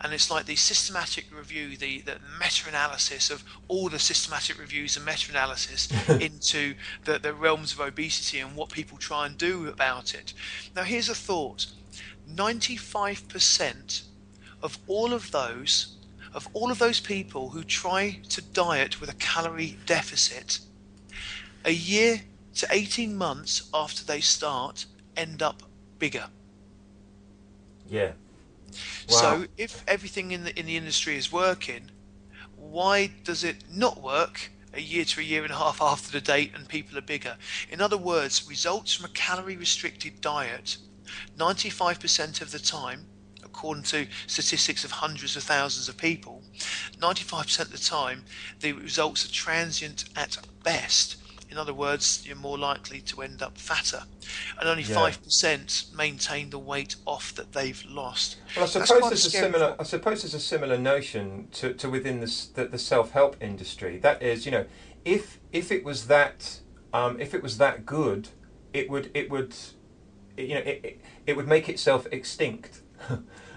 [0.00, 5.04] and it's like the systematic review, the, the meta-analysis of all the systematic reviews and
[5.04, 5.88] meta-analysis
[6.20, 6.74] into
[7.04, 10.32] the, the realms of obesity and what people try and do about it.
[10.74, 11.66] Now, here's a thought:
[12.36, 14.02] 95%
[14.62, 15.96] of all of those
[16.32, 20.60] of all of those people who try to diet with a calorie deficit
[21.64, 22.20] a year
[22.54, 25.62] to 18 months after they start end up
[25.98, 26.26] bigger.
[27.88, 28.12] Yeah.
[29.08, 29.16] Wow.
[29.16, 31.90] so if everything in the in the industry is working
[32.56, 36.20] why does it not work a year to a year and a half after the
[36.20, 37.36] date and people are bigger?
[37.70, 40.76] In other words results from a calorie restricted diet
[41.38, 43.06] 95% of the time,
[43.42, 46.42] according to statistics of hundreds of thousands of people,
[46.98, 48.24] 95% of the time
[48.60, 51.16] the results are transient at best.
[51.50, 54.04] In other words, you're more likely to end up fatter,
[54.60, 55.24] and only five yeah.
[55.24, 58.36] percent maintain the weight off that they've lost.
[58.54, 59.74] Well, I suppose there's a similar.
[59.76, 63.98] I suppose there's a similar notion to, to within the, the, the self help industry.
[63.98, 64.64] That is, you know,
[65.04, 66.60] if if it was that
[66.92, 68.28] um, if it was that good,
[68.72, 69.54] it would it would
[70.36, 72.80] you know, it, it, it would make itself extinct.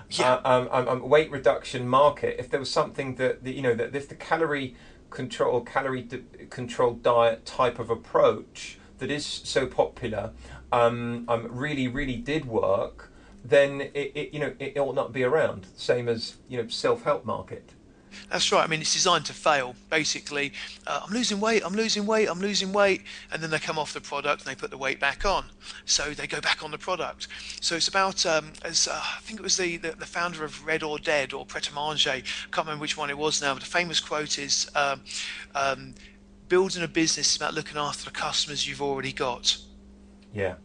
[0.10, 0.36] yeah.
[0.36, 2.36] uh, um, um, um, weight reduction market.
[2.40, 4.76] If there was something that, that you know that if the calorie
[5.10, 10.32] control calorie di- controlled diet type of approach that is so popular
[10.72, 13.12] um, um, really really did work,
[13.44, 15.68] then it, it you know it ought not be around.
[15.76, 17.74] Same as you know self help market.
[18.30, 18.64] That's right.
[18.64, 19.76] I mean, it's designed to fail.
[19.90, 20.54] Basically,
[20.88, 23.94] uh, I'm losing weight, I'm losing weight, I'm losing weight, and then they come off
[23.94, 25.46] the product and they put the weight back on.
[25.86, 27.28] So they go back on the product.
[27.62, 30.66] So it's about, um, as uh, I think it was the, the, the, founder of
[30.66, 33.54] Red or Dead or Pret a Manger, I can't remember which one it was now,
[33.54, 35.02] but the famous quote is um,
[35.56, 35.96] um,
[36.50, 39.58] building a business is about looking after the customers you've already got.
[40.34, 40.56] Yeah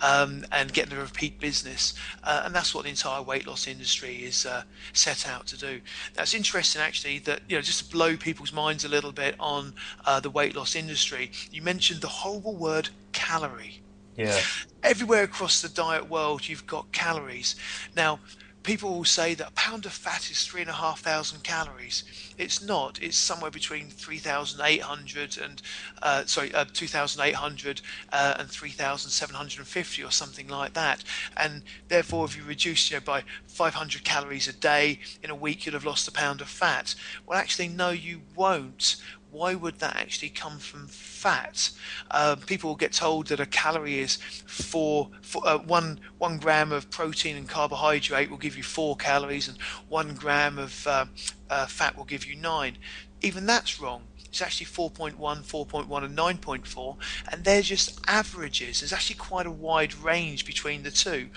[0.00, 1.94] um, and getting the repeat business.
[2.24, 5.80] Uh, and that's what the entire weight loss industry is uh, set out to do.
[6.14, 9.74] That's interesting, actually, that, you know, just to blow people's minds a little bit on
[10.04, 13.80] uh, the weight loss industry, you mentioned the horrible word calorie.
[14.16, 14.38] Yeah.
[14.82, 17.56] Everywhere across the diet world, you've got calories.
[17.96, 18.20] Now,
[18.62, 22.04] people will say that a pound of fat is three and a half thousand calories.
[22.38, 23.02] It's not.
[23.02, 25.60] It's somewhere between three thousand eight hundred and
[26.02, 27.80] uh, sorry, uh, two thousand eight hundred
[28.12, 31.04] uh, and three thousand seven hundred and fifty or something like that.
[31.36, 35.34] And therefore, if you reduce you know, by five hundred calories a day in a
[35.34, 36.94] week, you'll have lost a pound of fat.
[37.26, 38.96] Well, actually, no, you won't
[39.32, 41.70] why would that actually come from fat?
[42.10, 44.16] Uh, people will get told that a calorie is
[44.46, 49.48] four, four uh, one one gram of protein and carbohydrate will give you four calories,
[49.48, 49.56] and
[49.88, 51.06] one gram of uh,
[51.50, 52.76] uh fat will give you nine.
[53.22, 54.02] Even that's wrong.
[54.26, 56.96] It's actually 4.1, 4.1, and 9.4,
[57.30, 58.80] and they're just averages.
[58.80, 61.28] There's actually quite a wide range between the two.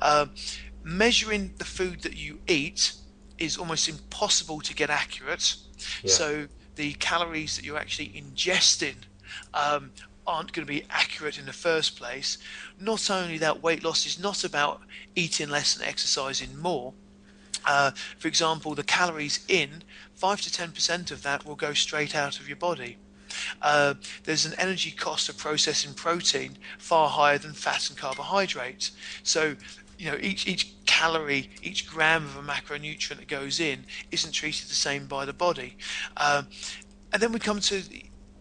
[0.00, 0.26] Uh,
[0.84, 2.94] measuring the food that you eat
[3.38, 5.56] is almost impossible to get accurate.
[6.04, 6.10] Yeah.
[6.12, 8.96] So the calories that you're actually ingesting
[9.52, 9.90] um,
[10.26, 12.38] aren't going to be accurate in the first place.
[12.80, 14.80] Not only that, weight loss is not about
[15.14, 16.92] eating less and exercising more.
[17.66, 19.82] Uh, for example, the calories in,
[20.14, 22.98] 5 to 10% of that will go straight out of your body.
[23.62, 23.94] Uh,
[24.24, 28.92] there's an energy cost of processing protein far higher than fat and carbohydrates.
[29.22, 29.56] So,
[29.98, 34.68] you know, each each calorie, each gram of a macronutrient that goes in isn't treated
[34.68, 35.76] the same by the body.
[36.16, 36.42] Uh,
[37.12, 37.82] and then we come to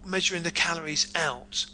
[0.06, 1.66] measuring the calories out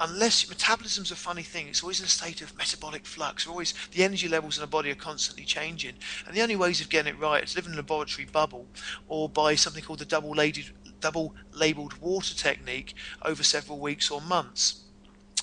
[0.00, 3.46] unless metabolism's a funny thing, it's always in a state of metabolic flux.
[3.46, 5.94] Always the energy levels in the body are constantly changing,
[6.26, 8.66] and the only ways of getting it right is live in a laboratory bubble,
[9.08, 10.70] or by something called the double labeled
[11.00, 14.82] double labeled water technique over several weeks or months.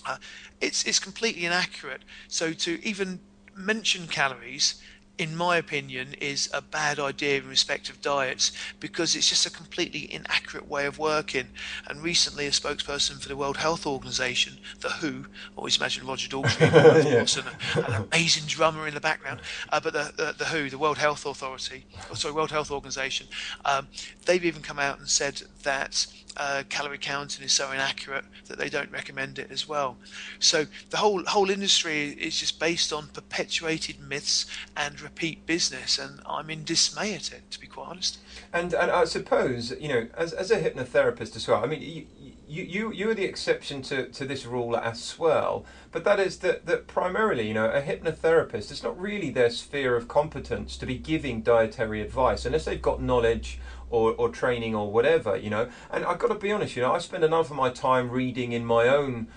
[0.06, 0.18] Uh,
[0.62, 2.04] it's it's completely inaccurate.
[2.28, 3.20] So to even
[3.56, 4.82] mention calories
[5.18, 9.52] in my opinion, is a bad idea in respect of diets because it's just a
[9.52, 11.48] completely inaccurate way of working.
[11.88, 16.62] And recently, a spokesperson for the World Health Organization, the WHO, always imagine Roger Daltrey,
[17.76, 17.82] yeah.
[17.82, 19.42] an, an, amazing drummer in the background,
[19.72, 23.28] uh, but the, the, the, WHO, the World Health Authority, oh, sorry, World Health Organization,
[23.66, 23.88] um,
[24.26, 26.08] they've even come out and said that
[26.38, 29.98] uh, calorie counting is so inaccurate that they don't recommend it as well.
[30.40, 36.22] So the whole whole industry is just based on perpetuated myths and repeat business, and
[36.26, 38.20] I'm in dismay at it, to be quite honest.
[38.52, 41.64] And and I suppose you know, as as a hypnotherapist as well.
[41.64, 42.06] I mean, you
[42.48, 45.66] you you, are the exception to, to this rule as well.
[45.92, 48.72] But that is that that primarily, you know, a hypnotherapist.
[48.72, 53.02] It's not really their sphere of competence to be giving dietary advice unless they've got
[53.02, 55.70] knowledge or, or training or whatever, you know.
[55.92, 58.52] And I've got to be honest, you know, I spend enough of my time reading
[58.52, 59.28] in my own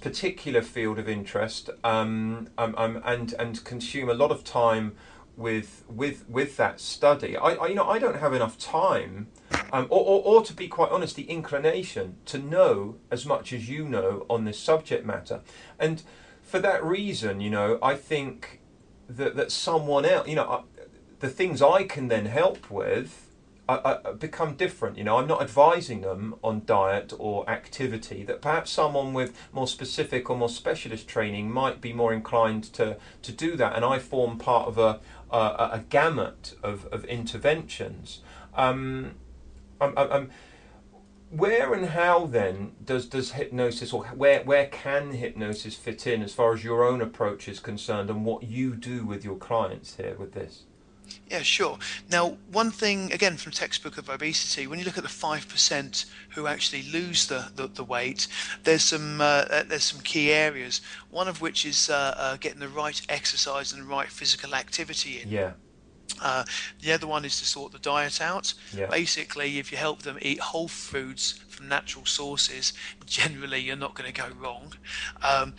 [0.00, 4.94] particular field of interest um, um, um, and and consume a lot of time
[5.40, 7.36] with with with that study.
[7.36, 9.28] I, I you know I don't have enough time,
[9.72, 13.68] um, or, or, or to be quite honest, the inclination to know as much as
[13.68, 15.40] you know on this subject matter,
[15.78, 16.02] and
[16.42, 18.60] for that reason, you know, I think
[19.08, 20.82] that that someone else, you know, I,
[21.20, 23.30] the things I can then help with
[23.70, 24.98] I, I become different.
[24.98, 29.68] You know, I'm not advising them on diet or activity that perhaps someone with more
[29.68, 33.76] specific or more specialist training might be more inclined to, to do that.
[33.76, 35.00] And I form part of a,
[35.36, 38.20] a, gamut of, of interventions.
[38.54, 39.12] Um,
[39.80, 40.30] I'm, I'm,
[41.30, 46.34] where and how then does does hypnosis or where where can hypnosis fit in as
[46.34, 50.16] far as your own approach is concerned and what you do with your clients here
[50.18, 50.64] with this
[51.30, 51.78] yeah, sure.
[52.10, 56.46] Now, one thing, again, from textbook of obesity, when you look at the 5% who
[56.46, 58.26] actually lose the, the, the weight,
[58.64, 60.80] there's some, uh, uh, there's some key areas,
[61.10, 65.20] one of which is uh, uh, getting the right exercise and the right physical activity
[65.22, 65.28] in.
[65.28, 65.52] Yeah.
[66.20, 66.44] Uh,
[66.82, 68.52] the other one is to sort the diet out.
[68.76, 68.86] Yeah.
[68.86, 72.72] Basically, if you help them eat whole foods from natural sources,
[73.06, 74.74] generally you're not going to go wrong.
[75.22, 75.54] Um,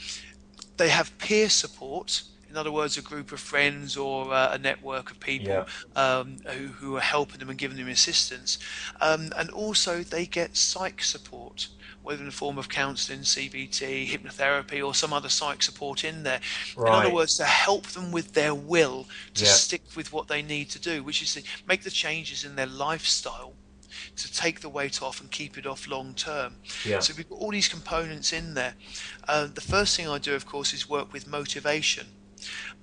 [0.78, 5.10] they have peer support in other words, a group of friends or uh, a network
[5.10, 5.66] of people yeah.
[5.96, 8.60] um, who, who are helping them and giving them assistance.
[9.00, 11.70] Um, and also, they get psych support,
[12.04, 16.42] whether in the form of counselling, CBT, hypnotherapy, or some other psych support in there.
[16.76, 16.90] Right.
[16.90, 19.52] In other words, to help them with their will to yeah.
[19.52, 22.68] stick with what they need to do, which is to make the changes in their
[22.68, 23.54] lifestyle
[24.18, 26.56] to take the weight off and keep it off long term.
[26.86, 27.00] Yeah.
[27.00, 28.74] So we've got all these components in there.
[29.28, 32.08] Uh, the first thing I do, of course, is work with motivation.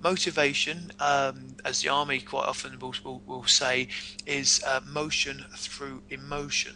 [0.01, 3.87] Motivation, um, as the army quite often will, will, will say,
[4.25, 6.75] is uh, motion through emotion.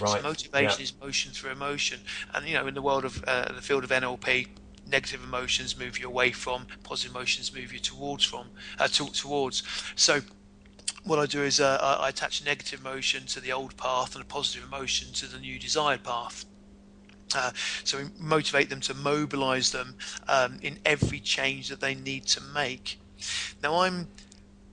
[0.00, 0.10] Right.
[0.10, 0.84] So motivation yeah.
[0.84, 2.00] is motion through emotion,
[2.32, 4.48] and you know, in the world of uh, the field of NLP,
[4.86, 9.62] negative emotions move you away from, positive emotions move you towards from, uh, to, towards.
[9.96, 10.20] So
[11.04, 14.24] what I do is uh, I, attach a negative emotion to the old path and
[14.24, 16.44] a positive emotion to the new desired path.
[17.34, 17.52] Uh,
[17.84, 19.94] so we motivate them to mobilize them
[20.28, 22.98] um, in every change that they need to make.
[23.62, 24.08] Now I'm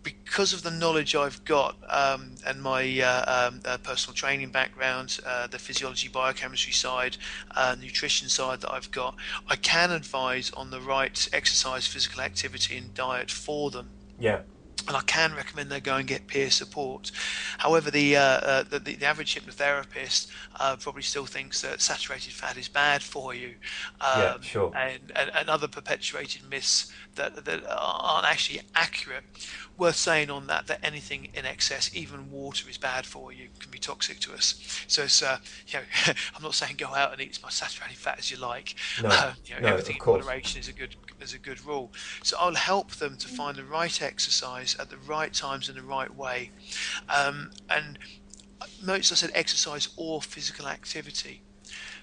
[0.04, 5.20] because of the knowledge I've got um, and my uh, um, uh, personal training background,
[5.26, 7.18] uh, the physiology, biochemistry side,
[7.56, 9.16] uh, nutrition side that I've got,
[9.48, 13.90] I can advise on the right exercise, physical activity, and diet for them.
[14.20, 14.42] Yeah
[14.88, 17.12] and I can recommend they go and get peer support.
[17.58, 20.28] However, the uh, uh, the, the, average hypnotherapist
[20.60, 23.56] uh, probably still thinks that saturated fat is bad for you,
[24.00, 24.72] um, yeah, sure.
[24.76, 29.24] and, and, and other perpetuated myths that that aren't actually accurate.
[29.78, 33.72] Worth saying on that that anything in excess, even water, is bad for you, can
[33.72, 34.84] be toxic to us.
[34.88, 35.86] So it's uh, you know
[36.36, 38.76] I'm not saying go out and eat as much saturated fat as you like.
[39.02, 41.92] No, uh, you know, no, everything in moderation is a good is a good rule.
[42.24, 45.82] So I'll help them to find the right exercise at the right times in the
[45.82, 46.52] right way.
[47.10, 47.98] Um, and
[48.84, 51.42] notice I said exercise or physical activity.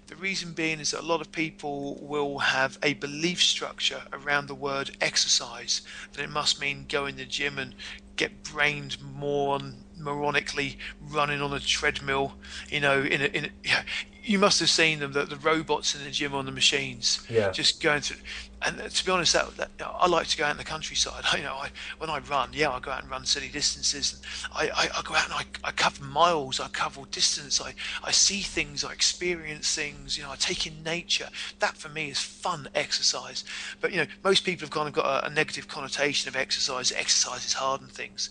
[0.07, 4.47] The reason being is that a lot of people will have a belief structure around
[4.47, 7.75] the word exercise that it must mean go in the gym and
[8.17, 9.61] get brained more
[10.01, 12.35] moronically running on a treadmill,
[12.69, 13.83] you know, in a, in a, yeah,
[14.29, 17.51] you must have seen them, the, the robots in the gym on the machines, yeah.
[17.51, 18.19] just going through.
[18.61, 21.25] And uh, to be honest, that, that, I like to go out in the countryside.
[21.33, 24.21] I, you know, I, when I run, yeah, I go out and run silly distances.
[24.53, 27.73] I, I, I go out and I, I cover miles, I cover distance, I,
[28.05, 31.31] I see things, I experience things, you know, I take in nature.
[31.61, 33.45] That for me is fun exercise.
[33.81, 36.93] But, you know, most people have kind of got a, a negative connotation of exercise.
[36.93, 38.29] Exercise is hard and things.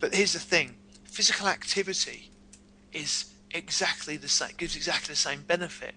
[0.00, 0.76] But here's the thing
[1.16, 2.30] physical activity
[2.92, 5.94] is exactly the same, gives exactly the same benefit.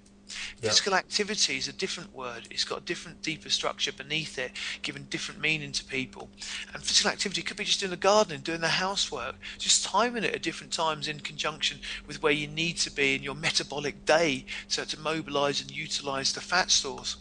[0.62, 0.72] Yep.
[0.72, 2.48] Physical activity is a different word.
[2.50, 6.30] It's got a different, deeper structure beneath it, giving different meaning to people.
[6.74, 10.34] And physical activity could be just doing the gardening, doing the housework, just timing it
[10.34, 14.46] at different times in conjunction with where you need to be in your metabolic day,
[14.70, 17.18] so to mobilize and utilize the fat stores.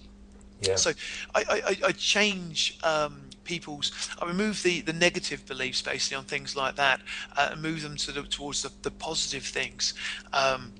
[0.61, 0.76] Yeah.
[0.76, 0.92] So
[1.34, 4.11] I, I, I change um, people's.
[4.20, 7.01] I remove the, the negative beliefs basically on things like that
[7.36, 9.94] uh, and move them to the, towards the, the positive things.
[10.32, 10.72] Um,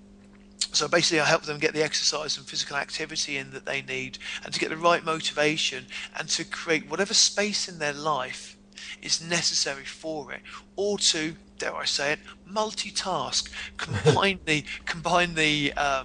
[0.73, 4.19] so basically, I help them get the exercise and physical activity in that they need,
[4.45, 5.87] and to get the right motivation,
[6.19, 8.57] and to create whatever space in their life
[9.01, 10.41] is necessary for it,
[10.77, 12.19] or to, dare I say it,
[12.51, 16.05] multitask, combine the combine the uh,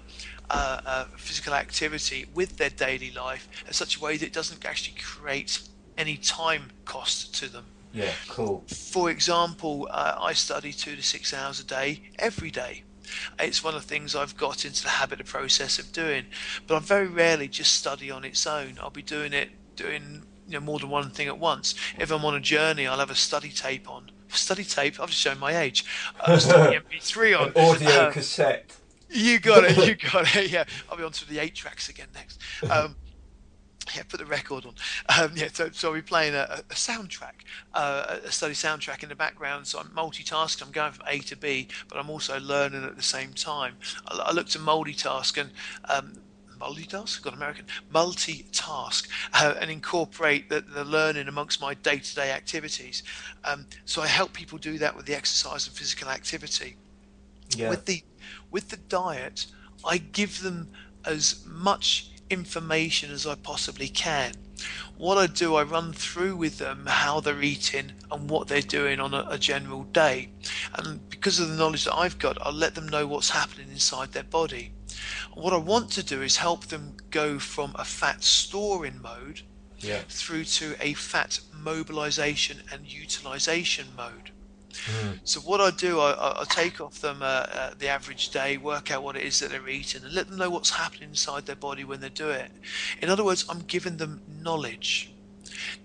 [0.49, 4.65] uh, uh, physical activity with their daily life in such a way that it doesn't
[4.65, 5.61] actually create
[5.97, 7.65] any time cost to them.
[7.93, 8.63] Yeah, cool.
[8.67, 12.83] For example, uh, I study two to six hours a day every day.
[13.39, 16.25] It's one of the things I've got into the habit, of process of doing.
[16.65, 18.79] But I very rarely just study on its own.
[18.81, 21.75] I'll be doing it, doing you know more than one thing at once.
[21.99, 24.09] If I'm on a journey, I'll have a study tape on.
[24.29, 24.99] Study tape.
[24.99, 25.85] I've just shown my age.
[26.19, 27.47] Uh, study MP3 on.
[27.49, 28.75] An audio uh, cassette.
[29.09, 29.77] You got it.
[29.77, 30.49] You got it.
[30.49, 32.39] Yeah, I'll be on to the eight tracks again next.
[32.69, 32.95] Um,
[33.95, 34.73] yeah, put the record on.
[35.19, 39.09] Um, yeah, so, so I'll be playing a, a soundtrack, uh, a study soundtrack in
[39.09, 39.67] the background.
[39.67, 40.63] So I'm multitasking.
[40.63, 43.75] I'm going from A to B, but I'm also learning at the same time.
[44.07, 45.51] I, I look to multitask and
[45.85, 46.13] um,
[46.59, 53.03] multitask, got American, multitask, uh, and incorporate the, the, learning amongst my day-to-day activities.
[53.43, 56.77] Um, so I help people do that with the exercise and physical activity.
[57.55, 57.69] Yeah.
[57.69, 58.03] With the
[58.49, 59.45] with the diet,
[59.85, 60.69] I give them
[61.05, 64.33] as much information as I possibly can.
[64.97, 68.99] What I do, I run through with them how they're eating and what they're doing
[68.99, 70.29] on a, a general day.
[70.75, 74.11] And because of the knowledge that I've got, I'll let them know what's happening inside
[74.11, 74.73] their body.
[75.33, 79.41] What I want to do is help them go from a fat storing mode
[79.79, 80.01] yeah.
[80.07, 84.31] through to a fat mobilization and utilization mode.
[84.73, 85.19] Mm.
[85.23, 88.91] So what I do, I, I take off them uh, uh, the average day, work
[88.91, 91.55] out what it is that they're eating, and let them know what's happening inside their
[91.55, 92.51] body when they do it.
[93.01, 95.13] In other words, I'm giving them knowledge.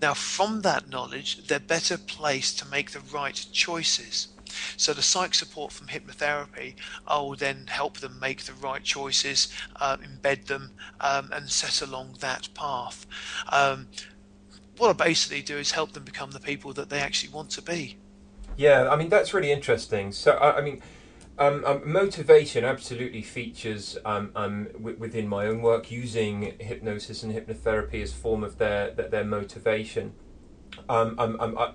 [0.01, 4.29] Now, from that knowledge, they're better placed to make the right choices.
[4.77, 6.75] So the psych support from hypnotherapy,
[7.07, 11.81] I will then help them make the right choices, uh, embed them, um, and set
[11.81, 13.05] along that path.
[13.51, 13.87] Um,
[14.77, 17.61] what I basically do is help them become the people that they actually want to
[17.61, 17.97] be.
[18.59, 20.11] Yeah, I mean that's really interesting.
[20.11, 20.81] So I, I mean,
[21.37, 27.33] um, um, motivation absolutely features um, um, w- within my own work using hypnosis and
[27.33, 30.11] hypnotherapy as form of their their, their motivation.
[30.89, 31.71] I'm, I'm uh,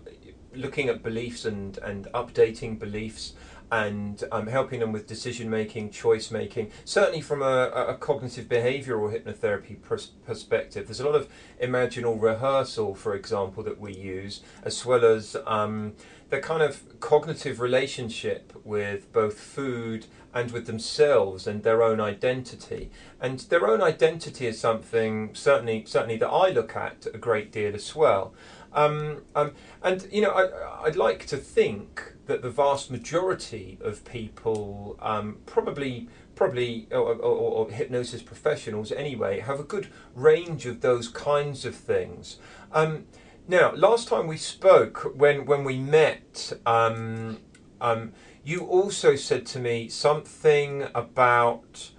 [0.55, 3.33] looking at beliefs and and updating beliefs
[3.75, 6.71] and um, helping them with decision making, choice making.
[6.85, 11.29] Certainly, from a, a cognitive behavioural hypnotherapy pers- perspective, there's a lot of
[11.61, 15.95] imaginal rehearsal, for example, that we use, as well as um,
[16.31, 22.93] the kind of cognitive relationship with both food and with themselves and their own identity.
[23.21, 27.75] And their own identity is something certainly certainly that I look at a great deal
[27.75, 28.35] as well.
[28.75, 29.53] Um, um,
[29.83, 35.39] and you know, I, would like to think that the vast majority of people um,
[35.47, 41.65] probably probably or, or, or, hypnosis professionals anyway have a good range of those kinds
[41.65, 42.39] of things.
[42.73, 43.05] Um,
[43.47, 47.39] now, last time we spoke, when when we met, um,
[47.81, 48.13] um,
[48.43, 51.91] you also said to me something about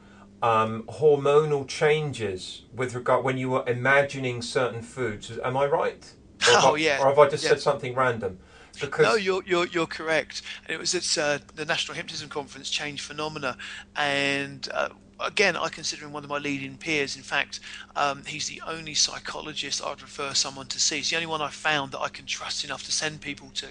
[0.41, 5.31] um, hormonal changes with regard when you were imagining certain foods.
[5.43, 6.11] Am I right?
[6.49, 7.01] Or oh I, yeah.
[7.01, 7.49] Or have I just yeah.
[7.49, 8.39] said something random?
[8.79, 10.41] Because no, you're you're you're correct.
[10.65, 13.57] And it was at uh, the National Hypnotism Conference, Change Phenomena,
[13.95, 14.89] and uh,
[15.19, 17.15] again, I consider him one of my leading peers.
[17.15, 17.59] In fact,
[17.95, 20.97] um, he's the only psychologist I'd refer someone to see.
[20.97, 23.67] He's the only one I've found that I can trust enough to send people to.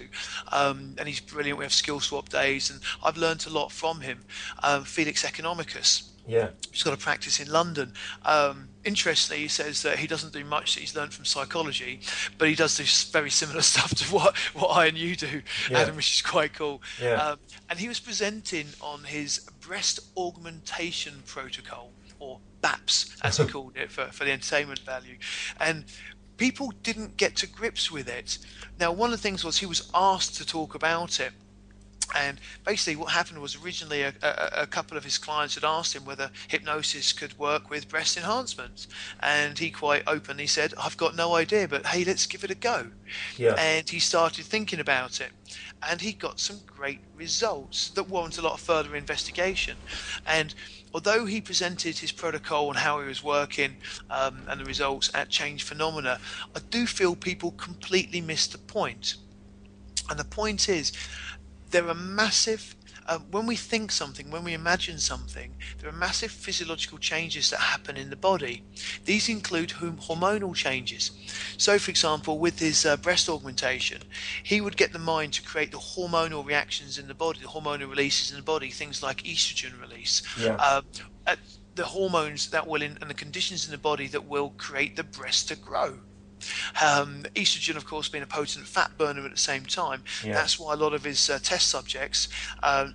[0.51, 1.59] Um, and he's brilliant.
[1.59, 4.19] We have skill swap days, and I've learned a lot from him.
[4.63, 6.09] Um, Felix Economakis.
[6.27, 6.49] Yeah.
[6.71, 7.93] He's got a practice in London.
[8.23, 12.01] Um, interestingly, he says that he doesn't do much that he's learned from psychology,
[12.37, 15.79] but he does this very similar stuff to what, what I and you do, yeah.
[15.79, 16.81] Adam, which is quite cool.
[17.01, 17.13] Yeah.
[17.13, 23.75] Um, and he was presenting on his breast augmentation protocol, or BAPS, as he called
[23.75, 25.17] it, for, for the entertainment value.
[25.59, 25.85] And
[26.37, 28.39] people didn't get to grips with it.
[28.79, 31.31] Now, one of the things was he was asked to talk about it
[32.13, 35.95] and basically, what happened was originally a, a, a, couple of his clients had asked
[35.95, 38.87] him whether hypnosis could work with breast enhancement,
[39.21, 42.55] and he quite openly said, "I've got no idea, but hey, let's give it a
[42.55, 42.87] go."
[43.37, 43.55] Yeah.
[43.57, 45.31] And he started thinking about it,
[45.89, 49.77] and he got some great results that warrant a lot of further investigation.
[50.25, 50.53] And
[50.93, 53.77] although he presented his protocol and how he was working
[54.09, 56.19] um, and the results at Change Phenomena,
[56.55, 59.15] I do feel people completely missed the point.
[60.09, 60.93] And the point is
[61.75, 62.73] there are massive
[63.07, 67.59] uh, when we think something, when we imagine something, there are massive physiological changes that
[67.59, 68.63] happen in the body.
[69.03, 71.11] These include hormonal changes.
[71.57, 74.01] So, for example, with his uh, breast augmentation,
[74.41, 77.89] he would get the mind to create the hormonal reactions in the body, the hormonal
[77.89, 80.23] releases in the body, things like estrogen release.
[80.39, 80.55] Yeah.
[80.57, 80.81] Uh,
[81.75, 85.03] the hormones that will in, and the conditions in the body that will create the
[85.03, 85.99] breast to grow.
[86.81, 90.03] Um, estrogen, of course, being a potent fat burner at the same time.
[90.23, 90.33] Yeah.
[90.33, 92.27] That's why a lot of his uh, test subjects.
[92.61, 92.89] Uh,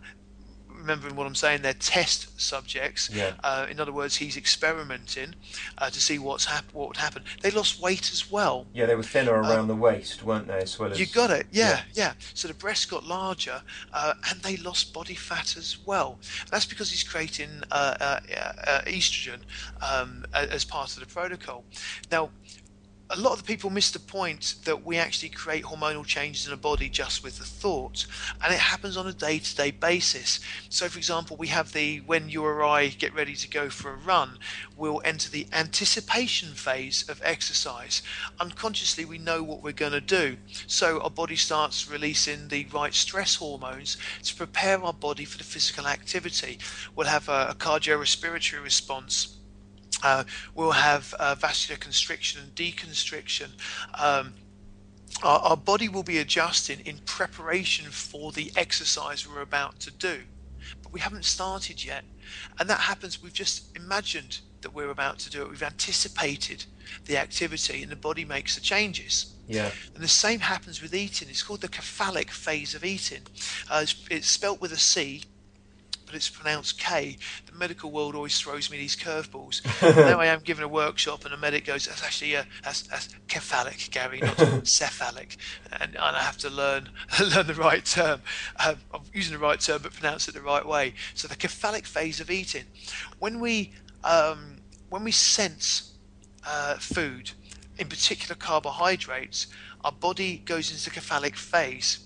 [0.68, 3.10] remembering what I'm saying, they're test subjects.
[3.12, 3.32] Yeah.
[3.44, 5.34] Uh, in other words, he's experimenting
[5.76, 7.22] uh, to see what's hap- what would happen.
[7.42, 8.66] They lost weight as well.
[8.72, 10.98] Yeah, they were thinner around um, the waist, weren't they, as well as...
[10.98, 11.82] You got it, yeah, yeah.
[11.92, 12.12] yeah.
[12.32, 13.60] So the breasts got larger,
[13.92, 16.18] uh, and they lost body fat as well.
[16.40, 18.20] And that's because he's creating uh, uh,
[18.66, 19.40] uh, estrogen
[19.82, 21.64] um, as part of the protocol.
[22.10, 22.30] Now,
[23.10, 26.52] a lot of the people miss the point that we actually create hormonal changes in
[26.52, 28.06] a body just with the thought,
[28.42, 30.38] and it happens on a day-to-day basis.
[30.68, 33.90] So, for example, we have the when you or I get ready to go for
[33.92, 34.38] a run,
[34.76, 38.02] we'll enter the anticipation phase of exercise.
[38.38, 40.36] Unconsciously, we know what we're going to do,
[40.68, 45.44] so our body starts releasing the right stress hormones to prepare our body for the
[45.44, 46.58] physical activity.
[46.94, 49.36] We'll have a, a cardiorespiratory response
[50.02, 50.24] uh,
[50.54, 53.48] we'll have uh, vascular constriction and deconstriction.
[53.98, 54.34] Um,
[55.22, 60.20] our, our, body will be adjusting in preparation for the exercise we're about to do,
[60.82, 62.04] but we haven't started yet.
[62.58, 66.64] And that happens, we've just imagined that we're about to do it, we've anticipated
[67.06, 69.34] the activity, and the body makes the changes.
[69.48, 69.70] Yeah.
[69.94, 71.28] And the same happens with eating.
[71.28, 73.22] It's called the cephalic phase of eating.
[73.70, 75.24] Uh, it's, it's spelt with a C,
[76.06, 77.16] but it's pronounced K.
[77.60, 79.60] Medical world always throws me these curveballs.
[79.96, 83.10] now I am giving a workshop, and a medic goes, "That's actually a that's, that's
[83.30, 85.36] cephalic, Gary, not cephalic,"
[85.70, 86.88] and, and, I have to learn
[87.20, 88.22] learn the right term.
[88.66, 90.94] Um, I'm using the right term, but pronounce it the right way.
[91.14, 92.64] So the cephalic phase of eating,
[93.18, 93.72] when we
[94.04, 94.56] um,
[94.88, 95.92] when we sense
[96.46, 97.32] uh, food,
[97.78, 99.48] in particular carbohydrates,
[99.84, 102.00] our body goes into the cephalic phase.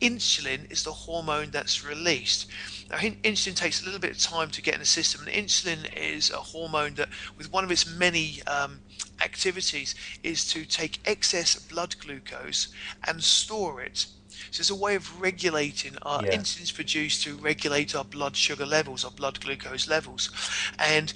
[0.00, 2.50] Insulin is the hormone that's released.
[2.90, 5.92] Now, insulin takes a little bit of time to get in the system, and insulin
[5.96, 8.80] is a hormone that, with one of its many um,
[9.22, 12.68] activities, is to take excess blood glucose
[13.06, 14.06] and store it.
[14.50, 16.36] So it's a way of regulating our yeah.
[16.36, 20.30] insulin's produced to regulate our blood sugar levels, our blood glucose levels.
[20.78, 21.12] And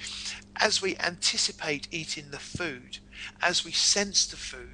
[0.56, 2.98] as we anticipate eating the food,
[3.42, 4.67] as we sense the food,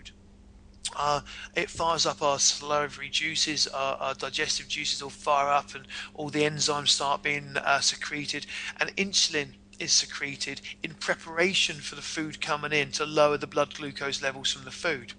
[0.96, 1.20] uh,
[1.54, 6.28] it fires up our salivary juices, our, our, digestive juices all fire up, and all
[6.28, 8.46] the enzymes start being uh, secreted,
[8.80, 13.74] and insulin is secreted in preparation for the food coming in to lower the blood
[13.74, 15.14] glucose levels from the food.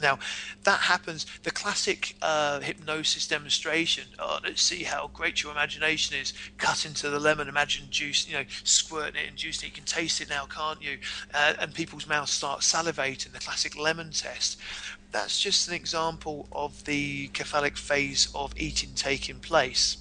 [0.00, 0.18] Now,
[0.64, 1.26] that happens.
[1.42, 4.04] The classic uh, hypnosis demonstration.
[4.18, 6.32] Oh, let's see how great your imagination is.
[6.58, 9.66] Cut into the lemon, imagine juice, you know, squirting it and juicing it.
[9.66, 10.98] You can taste it now, can't you?
[11.34, 13.32] Uh, and people's mouths start salivating.
[13.32, 14.58] The classic lemon test.
[15.10, 19.98] That's just an example of the cephalic phase of eating taking place.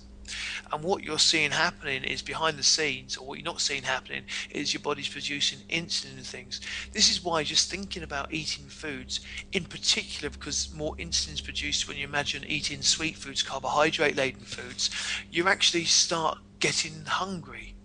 [0.71, 4.23] And what you're seeing happening is behind the scenes, or what you're not seeing happening
[4.49, 6.61] is your body's producing insulin and things.
[6.91, 9.19] This is why just thinking about eating foods,
[9.51, 14.41] in particular, because more insulin is produced when you imagine eating sweet foods, carbohydrate laden
[14.41, 14.89] foods,
[15.32, 17.75] you actually start getting hungry.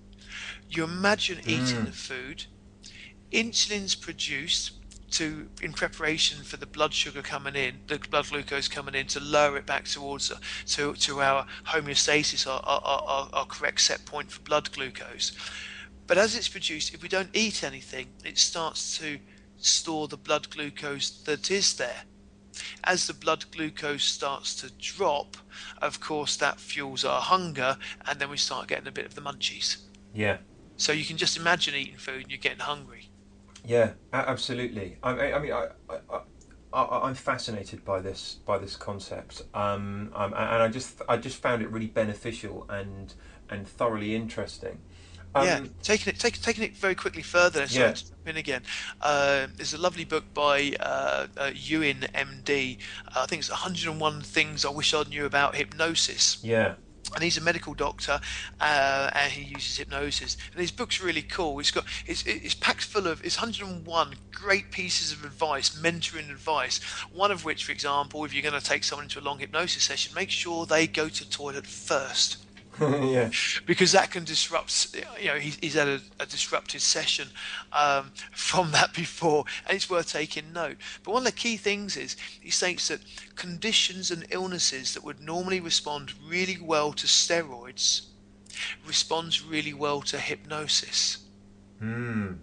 [0.68, 1.86] You imagine eating mm.
[1.86, 2.47] the food,
[3.32, 4.73] insulin's produced
[5.12, 9.20] to in preparation for the blood sugar coming in, the blood glucose coming in, to
[9.20, 10.33] lower it back towards
[10.66, 15.33] to to our homeostasis, our, our, our, our correct set point for blood glucose.
[16.07, 19.19] But as it's produced, if we don't eat anything, it starts to
[19.59, 22.05] store the blood glucose that is there.
[22.85, 25.37] As the blood glucose starts to drop,
[25.83, 27.77] of course, that fuels our hunger,
[28.07, 29.78] and then we start getting a bit of the munchies.
[30.15, 30.39] Yeah.
[30.77, 33.06] So you can just imagine eating food and you're getting hungry.
[33.66, 34.97] Yeah, absolutely.
[35.02, 35.98] I, I mean, I, I,
[36.72, 41.38] I, am fascinated by this by this concept, um, um, and I just I just
[41.38, 43.12] found it really beneficial and
[43.51, 44.78] and thoroughly interesting.
[45.34, 47.66] Um, yeah, taking it take, taking it very quickly further.
[47.66, 47.93] So yeah.
[47.93, 48.62] to jump in again.
[49.01, 52.78] Uh, there's a lovely book by uh, uh, Ewin MD.
[53.09, 56.38] Uh, I think it's 101 Things I Wish I Knew About Hypnosis.
[56.43, 56.74] Yeah
[57.15, 58.20] and he's a medical doctor
[58.61, 60.37] uh, and he uses hypnosis.
[60.53, 61.59] And his book's really cool.
[61.61, 66.78] It's got it's, it's packed full of it's 101 great pieces of advice mentoring advice.
[67.12, 69.83] One of which for example if you're going to take someone into a long hypnosis
[69.83, 72.45] session make sure they go to toilet first
[72.81, 73.31] yeah.
[73.65, 77.28] Because that can disrupt, you know, he's, he's had a, a disrupted session
[77.73, 80.77] um, from that before, and it's worth taking note.
[81.03, 83.01] But one of the key things is he states that
[83.35, 88.07] conditions and illnesses that would normally respond really well to steroids
[88.86, 91.19] responds really well to hypnosis.
[91.82, 92.39] Mm.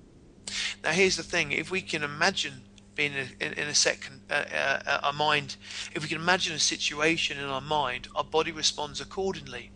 [0.83, 2.61] Now, here's the thing: if we can imagine
[2.95, 5.55] being in a, in a second uh, uh, a mind,
[5.95, 9.71] if we can imagine a situation in our mind, our body responds accordingly.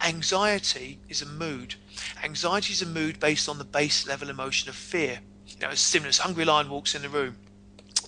[0.00, 1.76] Anxiety is a mood.
[2.22, 5.20] Anxiety is a mood based on the base level emotion of fear.
[5.46, 7.36] You know, as hungry lion walks in the room.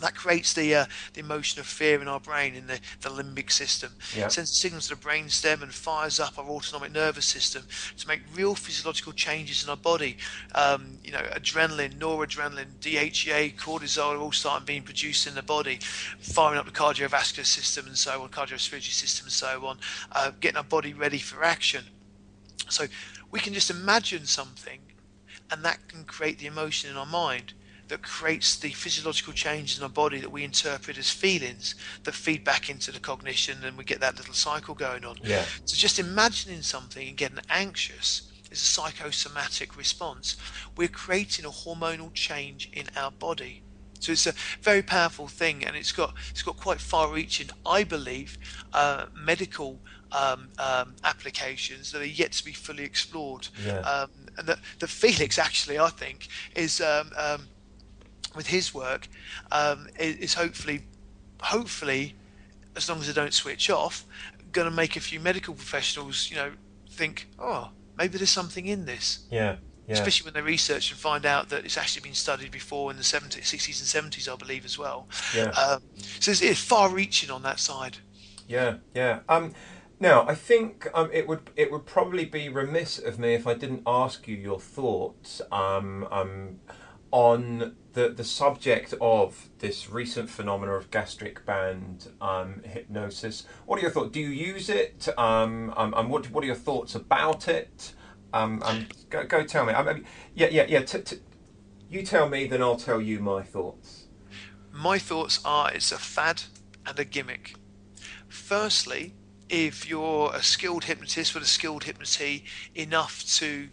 [0.01, 3.51] That creates the uh, the emotion of fear in our brain in the, the limbic
[3.51, 3.93] system.
[4.14, 4.27] Yeah.
[4.27, 7.62] It sends signals to the brain stem and fires up our autonomic nervous system
[7.97, 10.18] to make real physiological changes in our body.
[10.55, 15.78] Um, you know, adrenaline, noradrenaline, DHEA, cortisol are all starting being produced in the body,
[16.20, 19.78] firing up the cardiovascular system and so on, cardiorespiratory system and so on,
[20.12, 21.85] uh, getting our body ready for action.
[22.68, 22.86] So
[23.31, 24.81] we can just imagine something,
[25.51, 27.55] and that can create the emotion in our mind
[27.88, 32.44] that creates the physiological changes in our body that we interpret as feelings that feed
[32.44, 35.16] back into the cognition and we get that little cycle going on.
[35.22, 35.44] Yeah.
[35.64, 40.36] So just imagining something and getting anxious is a psychosomatic response.
[40.76, 43.62] We're creating a hormonal change in our body.
[44.00, 48.36] So it's a very powerful thing, and it's got it's got quite far-reaching, I believe,
[48.74, 49.80] uh, medical
[50.12, 53.48] um, um, applications that are yet to be fully explored.
[53.64, 53.78] Yeah.
[53.80, 57.48] Um, and the, the Felix actually, I think, is um, um,
[58.36, 59.08] with his work
[59.50, 60.82] um, is hopefully,
[61.40, 62.14] hopefully,
[62.76, 64.04] as long as they don't switch off,
[64.52, 66.52] going to make a few medical professionals, you know,
[66.90, 69.26] think, oh, maybe there's something in this.
[69.30, 69.56] Yeah.
[69.86, 69.94] Yeah.
[69.94, 73.04] Especially when they research and find out that it's actually been studied before in the
[73.04, 75.06] 70s, 60s, and 70s, I believe, as well.
[75.34, 75.50] Yeah.
[75.50, 75.80] Um,
[76.18, 77.98] so it's, it's far-reaching on that side.
[78.48, 79.20] Yeah, yeah.
[79.28, 79.54] Um,
[80.00, 83.54] now, I think um, it would it would probably be remiss of me if I
[83.54, 86.60] didn't ask you your thoughts um, um,
[87.10, 93.47] on the the subject of this recent phenomena of gastric band um, hypnosis.
[93.64, 94.10] What are your thoughts?
[94.10, 95.09] Do you use it?
[95.18, 97.94] Um, um, and what what are your thoughts about it?
[98.35, 99.73] Um, um, go, go tell me.
[99.73, 100.05] I mean,
[100.35, 100.82] yeah, yeah, yeah.
[100.82, 101.20] T- t-
[101.89, 104.09] you tell me, then I'll tell you my thoughts.
[104.70, 106.43] My thoughts are it's a fad
[106.85, 107.55] and a gimmick.
[108.28, 109.14] Firstly,
[109.48, 112.43] if you're a skilled hypnotist with a skilled hypnotist
[112.74, 113.70] enough to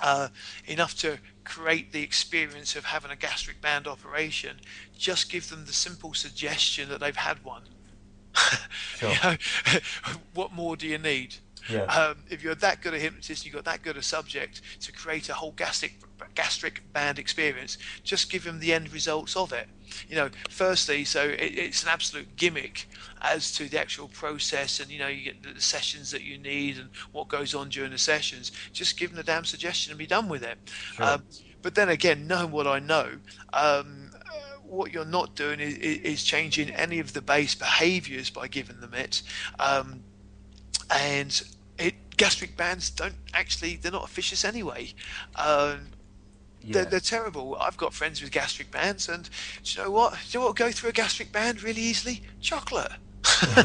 [0.00, 0.28] uh,
[0.66, 1.18] enough to
[1.48, 4.60] create the experience of having a gastric band operation,
[4.96, 7.62] just give them the simple suggestion that they've had one.
[8.96, 9.10] Sure.
[9.10, 9.36] you know,
[10.34, 11.36] what more do you need?
[11.70, 11.84] Yeah.
[11.84, 15.28] Um, if you're that good a hypnotist, you've got that good a subject to create
[15.28, 15.94] a whole gastric
[16.34, 19.68] gastric band experience, just give them the end results of it.
[20.08, 22.88] You know, firstly, so it, it's an absolute gimmick
[23.20, 26.78] as to the actual process, and you know, you get the sessions that you need
[26.78, 28.52] and what goes on during the sessions.
[28.72, 30.58] Just give them the damn suggestion and be done with it.
[30.94, 31.06] Sure.
[31.06, 31.22] Um,
[31.62, 33.10] but then again, knowing what I know,
[33.52, 34.10] um,
[34.64, 38.94] what you're not doing is, is, changing any of the base behaviours by giving them
[38.94, 39.22] it.
[39.58, 40.02] Um,
[40.90, 41.42] and
[41.78, 44.92] it, gastric bands don't actually, they're not officious anyway.
[45.36, 45.88] Um,
[46.60, 46.72] yeah.
[46.72, 47.56] they're, they're, terrible.
[47.60, 49.28] I've got friends with gastric bands, and
[49.62, 50.12] do you know what?
[50.12, 52.22] Do you know what go through a gastric band really easily?
[52.40, 52.92] Chocolate.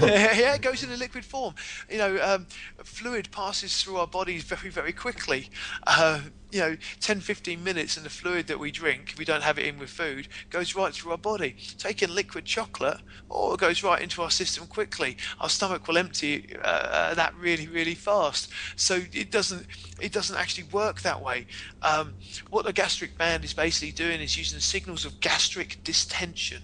[0.00, 1.54] yeah, it goes in a liquid form.
[1.90, 2.46] You know, um,
[2.82, 5.50] fluid passes through our bodies very, very quickly.
[5.86, 6.20] Uh,
[6.50, 9.58] you know, 10, 15 minutes, and the fluid that we drink, if we don't have
[9.58, 11.56] it in with food, goes right through our body.
[11.78, 12.98] Taking liquid chocolate,
[13.28, 15.16] or it goes right into our system quickly.
[15.40, 18.50] Our stomach will empty uh, that really, really fast.
[18.76, 19.66] So it doesn't,
[20.00, 21.46] it doesn't actually work that way.
[21.82, 22.14] Um,
[22.50, 26.62] what the gastric band is basically doing is using signals of gastric distension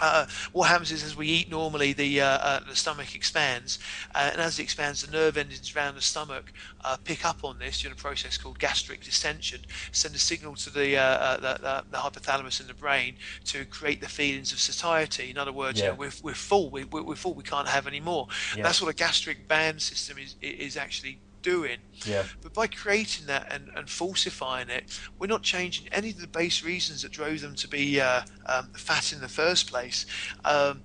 [0.00, 3.78] uh, what happens is as we eat normally, the, uh, uh, the stomach expands,
[4.14, 6.52] uh, and as it expands, the nerve endings around the stomach
[6.84, 9.60] uh, pick up on this during a process called gastric distension,
[9.92, 13.14] send a signal to the, uh, the, the, hypothalamus in the brain
[13.44, 15.30] to create the feelings of satiety.
[15.30, 15.86] In other words, yeah.
[15.86, 18.28] you know, we're, we're full, we, we're, full, we can't have any more.
[18.56, 18.62] Yeah.
[18.62, 21.78] That's what a gastric band system is, is actually doing.
[22.04, 22.24] Yeah.
[22.42, 26.62] But by creating that and, and falsifying it, we're not changing any of the base
[26.62, 30.06] reasons that drove them to be uh, um, fat in the first place.
[30.44, 30.82] Um,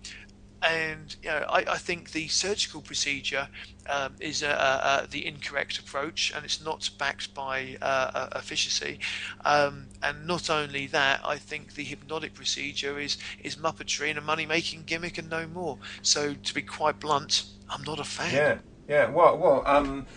[0.65, 3.48] and you know, I, I, think the surgical procedure
[3.88, 8.99] um, is uh, uh, the incorrect approach, and it's not backed by uh, efficacy.
[9.44, 14.22] Um, and not only that, I think the hypnotic procedure is is muppetry and a
[14.22, 15.77] money making gimmick and no more.
[16.02, 18.34] So, to be quite blunt, I'm not a fan.
[18.34, 18.57] Yeah,
[18.88, 19.10] yeah.
[19.10, 19.64] Well, well.
[19.65, 20.07] Um,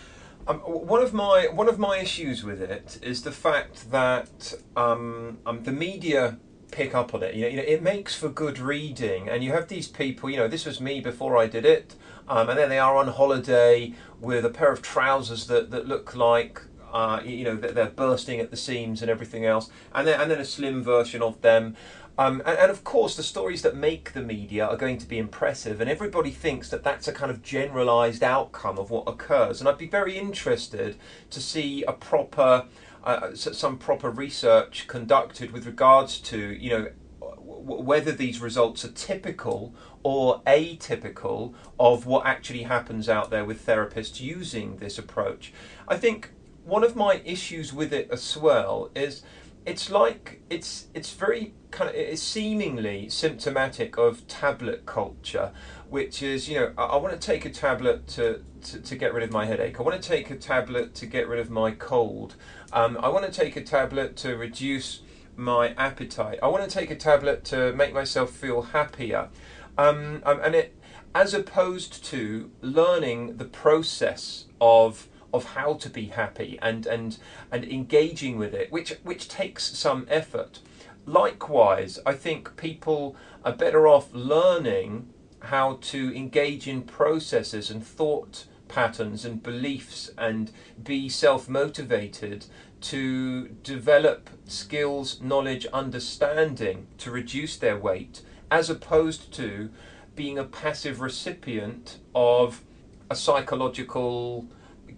[0.48, 5.38] um, one of my one of my issues with it is the fact that um,
[5.44, 6.38] um, the media
[6.70, 7.34] pick up on it.
[7.34, 10.30] You know, you know, it makes for good reading, and you have these people.
[10.30, 11.94] You know, this was me before I did it,
[12.26, 16.16] um, and then they are on holiday with a pair of trousers that that look
[16.16, 16.62] like.
[16.90, 20.40] Uh, you know they're bursting at the seams and everything else, and then and then
[20.40, 21.76] a slim version of them,
[22.18, 25.18] um, and, and, of course, the stories that make the media are going to be
[25.18, 29.60] impressive, and everybody thinks that that's a kind of generalised outcome of what occurs.
[29.60, 30.96] And I'd be very interested
[31.30, 32.66] to see a proper,
[33.04, 36.88] uh, some proper research conducted with regards to, you know,
[37.20, 39.72] whether these results are typical
[40.02, 45.52] or atypical of what actually happens out there with therapists using this approach.
[45.86, 46.30] I think
[46.64, 49.22] one of my issues with it as well is
[49.68, 55.52] it's like it's it's very kind of it's seemingly symptomatic of tablet culture,
[55.90, 59.12] which is you know I, I want to take a tablet to, to, to get
[59.12, 59.78] rid of my headache.
[59.78, 62.34] I want to take a tablet to get rid of my cold.
[62.72, 65.02] Um, I want to take a tablet to reduce
[65.36, 66.38] my appetite.
[66.42, 69.28] I want to take a tablet to make myself feel happier.
[69.76, 70.74] Um, um, and it
[71.14, 77.18] as opposed to learning the process of of how to be happy and and
[77.50, 80.60] and engaging with it, which which takes some effort.
[81.06, 85.08] Likewise, I think people are better off learning
[85.40, 90.50] how to engage in processes and thought patterns and beliefs and
[90.82, 92.46] be self motivated
[92.80, 99.70] to develop skills, knowledge, understanding to reduce their weight, as opposed to
[100.14, 102.62] being a passive recipient of
[103.10, 104.46] a psychological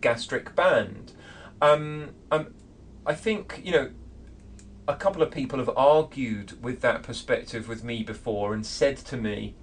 [0.01, 1.13] gastric band.
[1.61, 2.55] Um, um,
[3.07, 3.91] I think, you know,
[4.89, 9.17] a couple of people have argued with that perspective with me before and said to
[9.17, 9.55] me,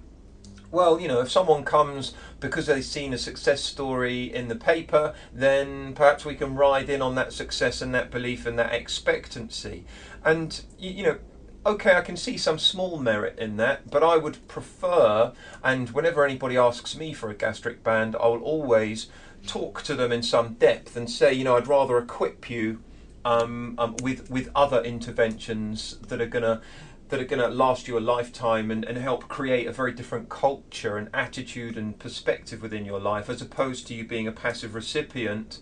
[0.70, 5.14] well, you know, if someone comes because they've seen a success story in the paper,
[5.32, 9.86] then perhaps we can ride in on that success and that belief and that expectancy.
[10.24, 11.18] And, you, you know,
[11.64, 15.32] okay, I can see some small merit in that, but I would prefer,
[15.62, 19.08] and whenever anybody asks me for a gastric band, I will always
[19.48, 22.82] talk to them in some depth and say, you know, I'd rather equip you
[23.24, 26.62] um, um, with with other interventions that are gonna
[27.08, 30.98] that are to last you a lifetime and, and help create a very different culture
[30.98, 35.58] and attitude and perspective within your life as opposed to you being a passive recipient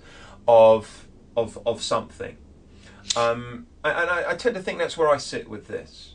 [0.48, 1.06] of
[1.36, 2.36] of of something.
[3.16, 6.14] Um, and I, I tend to think that's where I sit with this.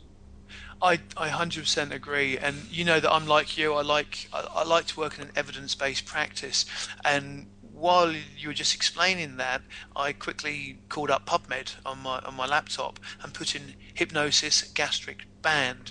[0.82, 3.74] I, I 100% agree, and you know that I'm like you.
[3.74, 6.66] I like I, I like to work in an evidence-based practice,
[7.04, 7.46] and
[7.82, 9.60] while you were just explaining that,
[9.96, 15.26] I quickly called up PubMed on my on my laptop and put in hypnosis gastric
[15.42, 15.90] band.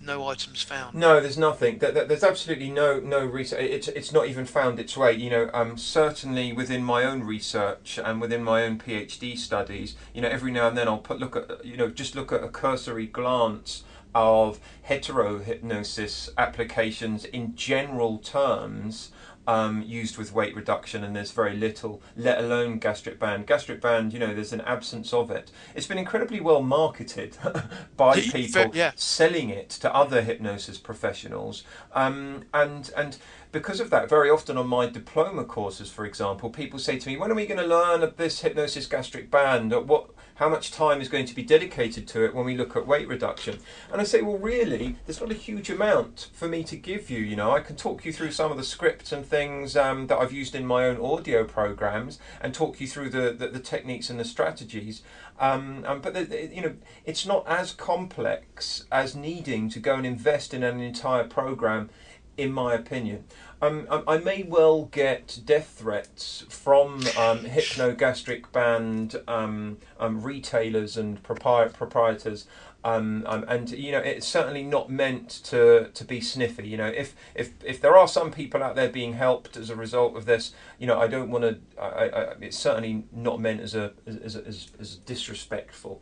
[0.00, 0.94] No items found.
[0.96, 1.78] No, there's nothing.
[1.78, 3.60] There's absolutely no no research.
[3.60, 5.12] It's it's not even found its way.
[5.12, 10.20] You know, um, certainly within my own research and within my own PhD studies, you
[10.20, 12.48] know, every now and then I'll put look at you know just look at a
[12.48, 19.12] cursory glance of hetero hypnosis applications in general terms
[19.46, 23.46] um, used with weight reduction, and there's very little, let alone gastric band.
[23.46, 25.50] Gastric band, you know, there's an absence of it.
[25.74, 27.36] It's been incredibly well marketed
[27.96, 28.92] by people yeah.
[28.96, 31.64] selling it to other hypnosis professionals,
[31.94, 33.18] um, and and
[33.52, 37.16] because of that, very often on my diploma courses, for example, people say to me,
[37.16, 39.72] "When are we going to learn this hypnosis gastric band?
[39.72, 42.86] What how much time is going to be dedicated to it when we look at
[42.86, 43.58] weight reduction?
[43.90, 47.18] And I say, well, really, there's not a huge amount for me to give you.
[47.18, 50.18] You know, I can talk you through some of the scripts and things um, that
[50.18, 54.10] I've used in my own audio programs and talk you through the, the, the techniques
[54.10, 55.02] and the strategies.
[55.38, 59.94] Um, um, but the, the, you know, it's not as complex as needing to go
[59.94, 61.90] and invest in an entire program,
[62.36, 63.24] in my opinion.
[63.62, 70.96] Um, um, I may well get death threats from um, hypnogastric band um, um, retailers
[70.98, 72.46] and propri- proprietors
[72.86, 76.68] Um, um, and you know it's certainly not meant to to be sniffy.
[76.68, 79.74] You know, if if if there are some people out there being helped as a
[79.74, 81.58] result of this, you know, I don't want to.
[81.82, 86.00] I, I, it's certainly not meant as a as as, as disrespectful.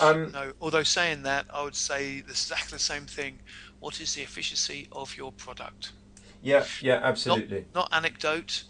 [0.00, 3.40] Um, no, although saying that, I would say exactly the same thing.
[3.80, 5.92] What is the efficiency of your product?
[6.44, 7.64] Yeah, yeah, absolutely.
[7.74, 8.64] Not, not anecdote,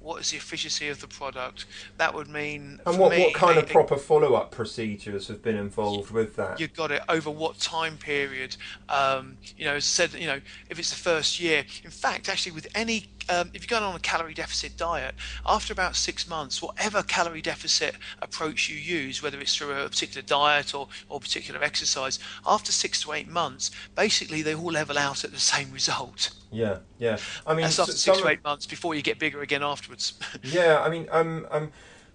[0.00, 1.66] what is the efficiency of the product?
[1.98, 2.80] That would mean.
[2.86, 6.58] And what, me, what kind of proper follow up procedures have been involved with that?
[6.58, 8.56] You've got it over what time period?
[8.88, 10.40] Um, you know, said, you know,
[10.70, 11.64] if it's the first year.
[11.84, 15.14] In fact, actually, with any um, if you're going on a calorie deficit diet,
[15.46, 20.22] after about six months, whatever calorie deficit approach you use, whether it's through a particular
[20.22, 25.24] diet or, or particular exercise, after six to eight months, basically they all level out
[25.24, 26.30] at the same result.
[26.50, 27.18] Yeah, yeah.
[27.46, 30.14] I mean, that's after six to eight months before you get bigger again afterwards.
[30.42, 31.70] yeah, I mean, um, um,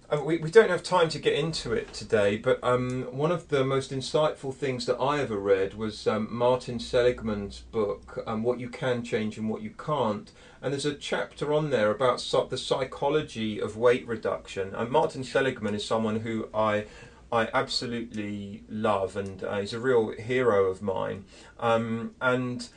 [0.09, 3.49] uh, we, we don't have time to get into it today, but um, one of
[3.49, 8.59] the most insightful things that I ever read was um, Martin Seligman's book, um, What
[8.59, 10.31] You Can Change and What You Can't.
[10.65, 12.17] And there's a chapter on there about
[12.49, 14.73] the psychology of weight reduction.
[14.73, 16.85] And Martin Seligman is someone who I
[17.31, 21.25] I absolutely love, and uh, he's a real hero of mine.
[21.59, 22.67] Um, and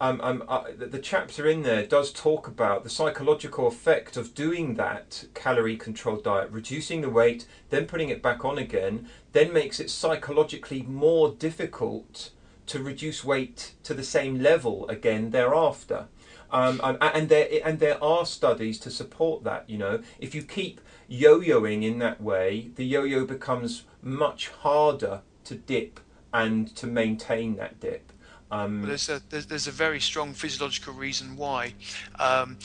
[0.00, 4.76] um, um, uh, the chapter in there does talk about the psychological effect of doing
[4.76, 9.80] that calorie controlled diet, reducing the weight, then putting it back on again, then makes
[9.80, 12.30] it psychologically more difficult
[12.68, 16.08] to reduce weight to the same level again thereafter.
[16.54, 19.68] Um, and, and there and there are studies to support that.
[19.68, 25.56] You know, if you keep yo-yoing in that way, the yo-yo becomes much harder to
[25.56, 25.98] dip
[26.32, 28.12] and to maintain that dip.
[28.52, 31.74] Um, there's a there's, there's, a very strong physiological reason why
[32.20, 32.56] um,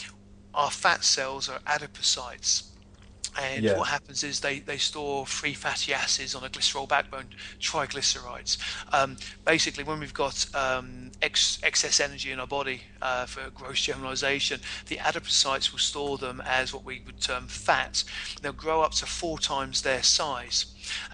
[0.54, 2.68] our fat cells are adipocytes.
[3.40, 3.78] And yeah.
[3.78, 7.26] what happens is they, they store free fatty acids on a glycerol backbone,
[7.60, 8.58] triglycerides.
[8.94, 13.82] Um, basically, when we've got um, ex- excess energy in our body, uh, for gross
[13.82, 18.04] generalization, the adipocytes will store them as what we would term fat.
[18.42, 20.66] They'll grow up to four times their size.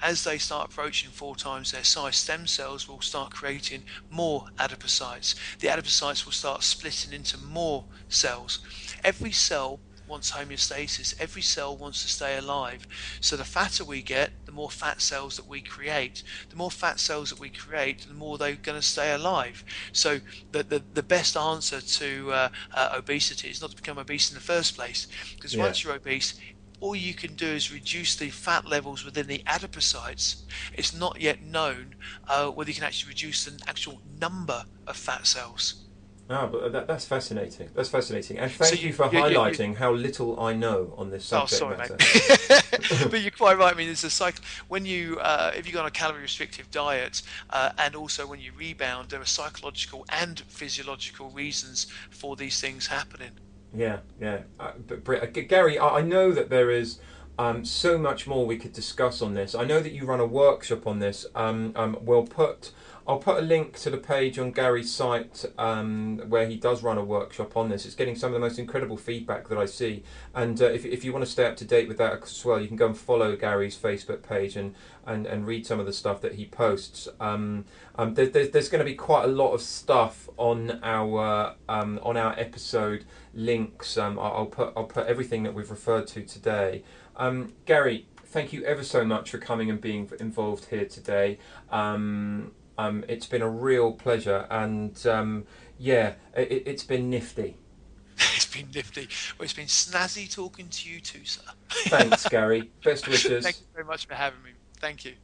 [0.02, 5.36] As they start approaching four times their size, stem cells will start creating more adipocytes.
[5.60, 8.60] The adipocytes will start splitting into more cells.
[9.04, 11.20] Every cell wants homeostasis.
[11.20, 12.88] Every cell wants to stay alive.
[13.22, 16.24] So the fatter we get, the more fat cells that we create.
[16.50, 19.64] The more fat cells that we create, the more they're going to stay alive.
[19.92, 20.20] So
[20.52, 24.36] the the, the best answer to uh, uh, obesity is not to become obese in
[24.36, 25.08] the first place.
[25.36, 25.64] Because yeah.
[25.64, 26.36] once you're obese,
[26.80, 30.44] all you can do is reduce the fat levels within the adipocytes.
[30.74, 31.96] It's not yet known
[32.28, 35.85] uh, whether you can actually reduce the actual number of fat cells.
[36.28, 37.70] Ah, but that, that's fascinating.
[37.76, 40.92] That's fascinating, and thank so you, you, for you, highlighting you, how little I know
[40.98, 43.10] on this oh, subject oh, sorry, matter.
[43.10, 43.72] but you're quite right.
[43.72, 46.72] I mean, there's a cycle when you uh, if you go on a calorie restrictive
[46.72, 47.22] diet,
[47.52, 52.88] uh, and also when you rebound, there are psychological and physiological reasons for these things
[52.88, 53.32] happening.
[53.76, 54.40] Yeah, yeah.
[54.60, 57.00] Uh, but uh, Gary, I know that there is.
[57.38, 59.56] Um, so much more we could discuss on this.
[59.56, 61.26] I know that you run a workshop on this.
[61.36, 62.72] Um, um, we'll put
[63.08, 66.98] I'll put a link to the page on Gary's site um, where he does run
[66.98, 67.86] a workshop on this.
[67.86, 70.04] It's getting some of the most incredible feedback that I see.
[70.34, 72.60] And uh, if, if you want to stay up to date with that as well,
[72.60, 74.74] you can go and follow Gary's Facebook page and,
[75.06, 77.08] and, and read some of the stuff that he posts.
[77.20, 81.56] Um, um, there, there's, there's going to be quite a lot of stuff on our
[81.70, 83.06] on our episode
[83.36, 83.98] links.
[84.00, 86.84] I'll put I'll put everything that we've referred to today.
[87.18, 91.38] Um, Gary, thank you ever so much for coming and being involved here today.
[91.72, 95.46] Um, um, it's been a real pleasure, and um,
[95.78, 97.56] yeah, it, has been nifty.
[98.18, 99.08] it's been nifty.
[99.38, 101.42] Well, it's been snazzy talking to you too, sir.
[101.70, 102.72] Thanks, Gary.
[102.84, 103.44] Best wishes.
[103.44, 104.52] Thank you very much for having me.
[104.78, 105.16] Thank you.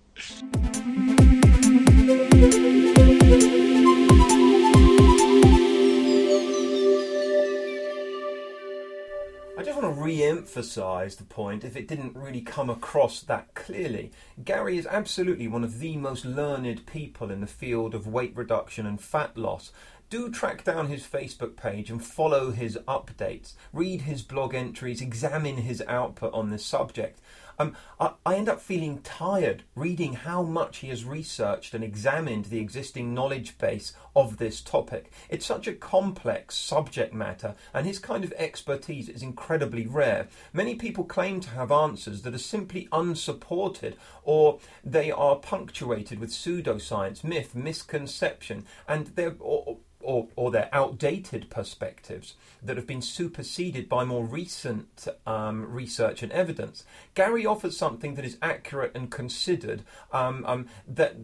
[9.62, 13.54] I just want to re emphasise the point if it didn't really come across that
[13.54, 14.12] clearly.
[14.44, 18.88] Gary is absolutely one of the most learned people in the field of weight reduction
[18.88, 19.72] and fat loss.
[20.10, 23.54] Do track down his Facebook page and follow his updates.
[23.72, 27.20] Read his blog entries, examine his output on this subject.
[27.62, 32.46] Um, I, I, end up feeling tired reading how much he has researched and examined
[32.46, 35.12] the existing knowledge base of this topic.
[35.30, 40.28] It's such a complex subject matter, and his kind of expertise is incredibly rare.
[40.54, 46.32] Many people claim to have answers that are simply unsupported, or they are punctuated with
[46.32, 49.36] pseudoscience, myth, misconception, and they're.
[49.40, 56.24] Or, or, or their outdated perspectives that have been superseded by more recent um, research
[56.24, 56.84] and evidence.
[57.14, 61.16] Gary offers something that is accurate and considered um, um, that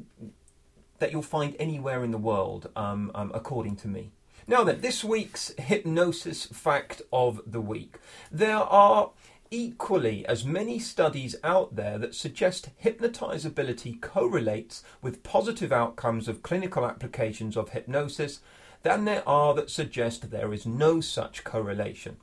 [0.99, 4.11] that you'll find anywhere in the world, um, um, according to me.
[4.47, 7.97] Now then, this week's hypnosis fact of the week.
[8.31, 9.11] There are
[9.51, 16.85] equally as many studies out there that suggest hypnotizability correlates with positive outcomes of clinical
[16.85, 18.39] applications of hypnosis
[18.87, 22.15] than there are that suggest there is no such correlation.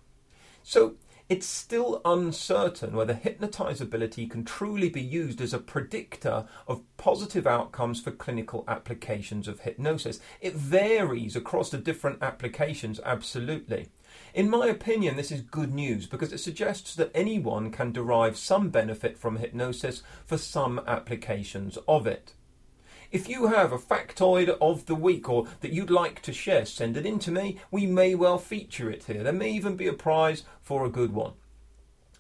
[0.62, 0.94] So,
[1.28, 8.00] it's still uncertain whether hypnotizability can truly be used as a predictor of positive outcomes
[8.00, 10.20] for clinical applications of hypnosis.
[10.40, 13.88] It varies across the different applications, absolutely.
[14.32, 18.70] In my opinion, this is good news because it suggests that anyone can derive some
[18.70, 22.32] benefit from hypnosis for some applications of it.
[23.14, 26.96] If you have a factoid of the week or that you'd like to share, send
[26.96, 27.60] it in to me.
[27.70, 29.22] We may well feature it here.
[29.22, 31.34] There may even be a prize for a good one.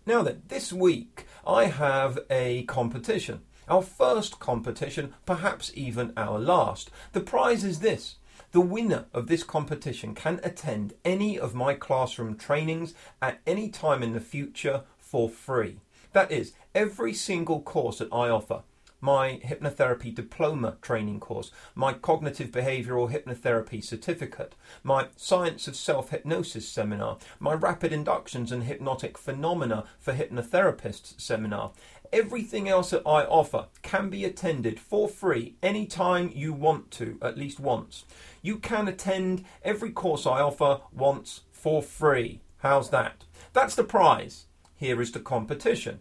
[0.06, 3.40] Now then, this week I have a competition.
[3.66, 6.92] Our first competition, perhaps even our last.
[7.10, 8.14] The prize is this.
[8.52, 14.04] The winner of this competition can attend any of my classroom trainings at any time
[14.04, 15.80] in the future for free.
[16.12, 18.62] That is, every single course that I offer
[19.04, 26.66] my hypnotherapy diploma training course, my cognitive behavioral hypnotherapy certificate, my science of self hypnosis
[26.66, 31.72] seminar, my rapid inductions and hypnotic phenomena for hypnotherapists seminar.
[32.14, 37.36] Everything else that I offer can be attended for free anytime you want to, at
[37.36, 38.06] least once.
[38.40, 42.40] You can attend every course I offer once for free.
[42.58, 43.24] How's that?
[43.52, 44.46] That's the prize.
[44.76, 46.00] Here is the competition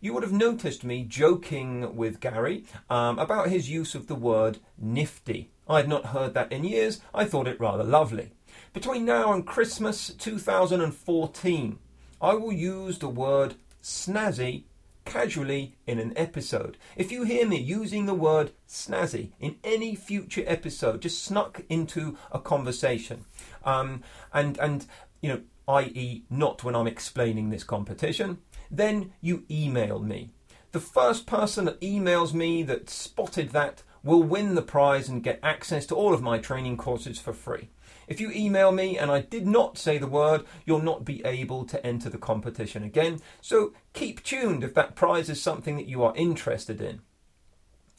[0.00, 4.58] you would have noticed me joking with Gary um, about his use of the word
[4.78, 5.50] nifty.
[5.68, 7.00] I had not heard that in years.
[7.14, 8.32] I thought it rather lovely.
[8.72, 11.78] Between now and Christmas 2014,
[12.20, 14.64] I will use the word snazzy
[15.04, 16.76] casually in an episode.
[16.96, 22.16] If you hear me using the word snazzy in any future episode, just snuck into
[22.30, 23.24] a conversation,
[23.64, 24.02] um,
[24.32, 24.86] and and
[25.22, 28.38] you know, i.e., not when I'm explaining this competition,
[28.70, 30.30] then you email me.
[30.72, 35.40] The first person that emails me that spotted that will win the prize and get
[35.42, 37.70] access to all of my training courses for free.
[38.06, 41.64] If you email me and I did not say the word, you'll not be able
[41.66, 43.20] to enter the competition again.
[43.40, 47.00] So keep tuned if that prize is something that you are interested in.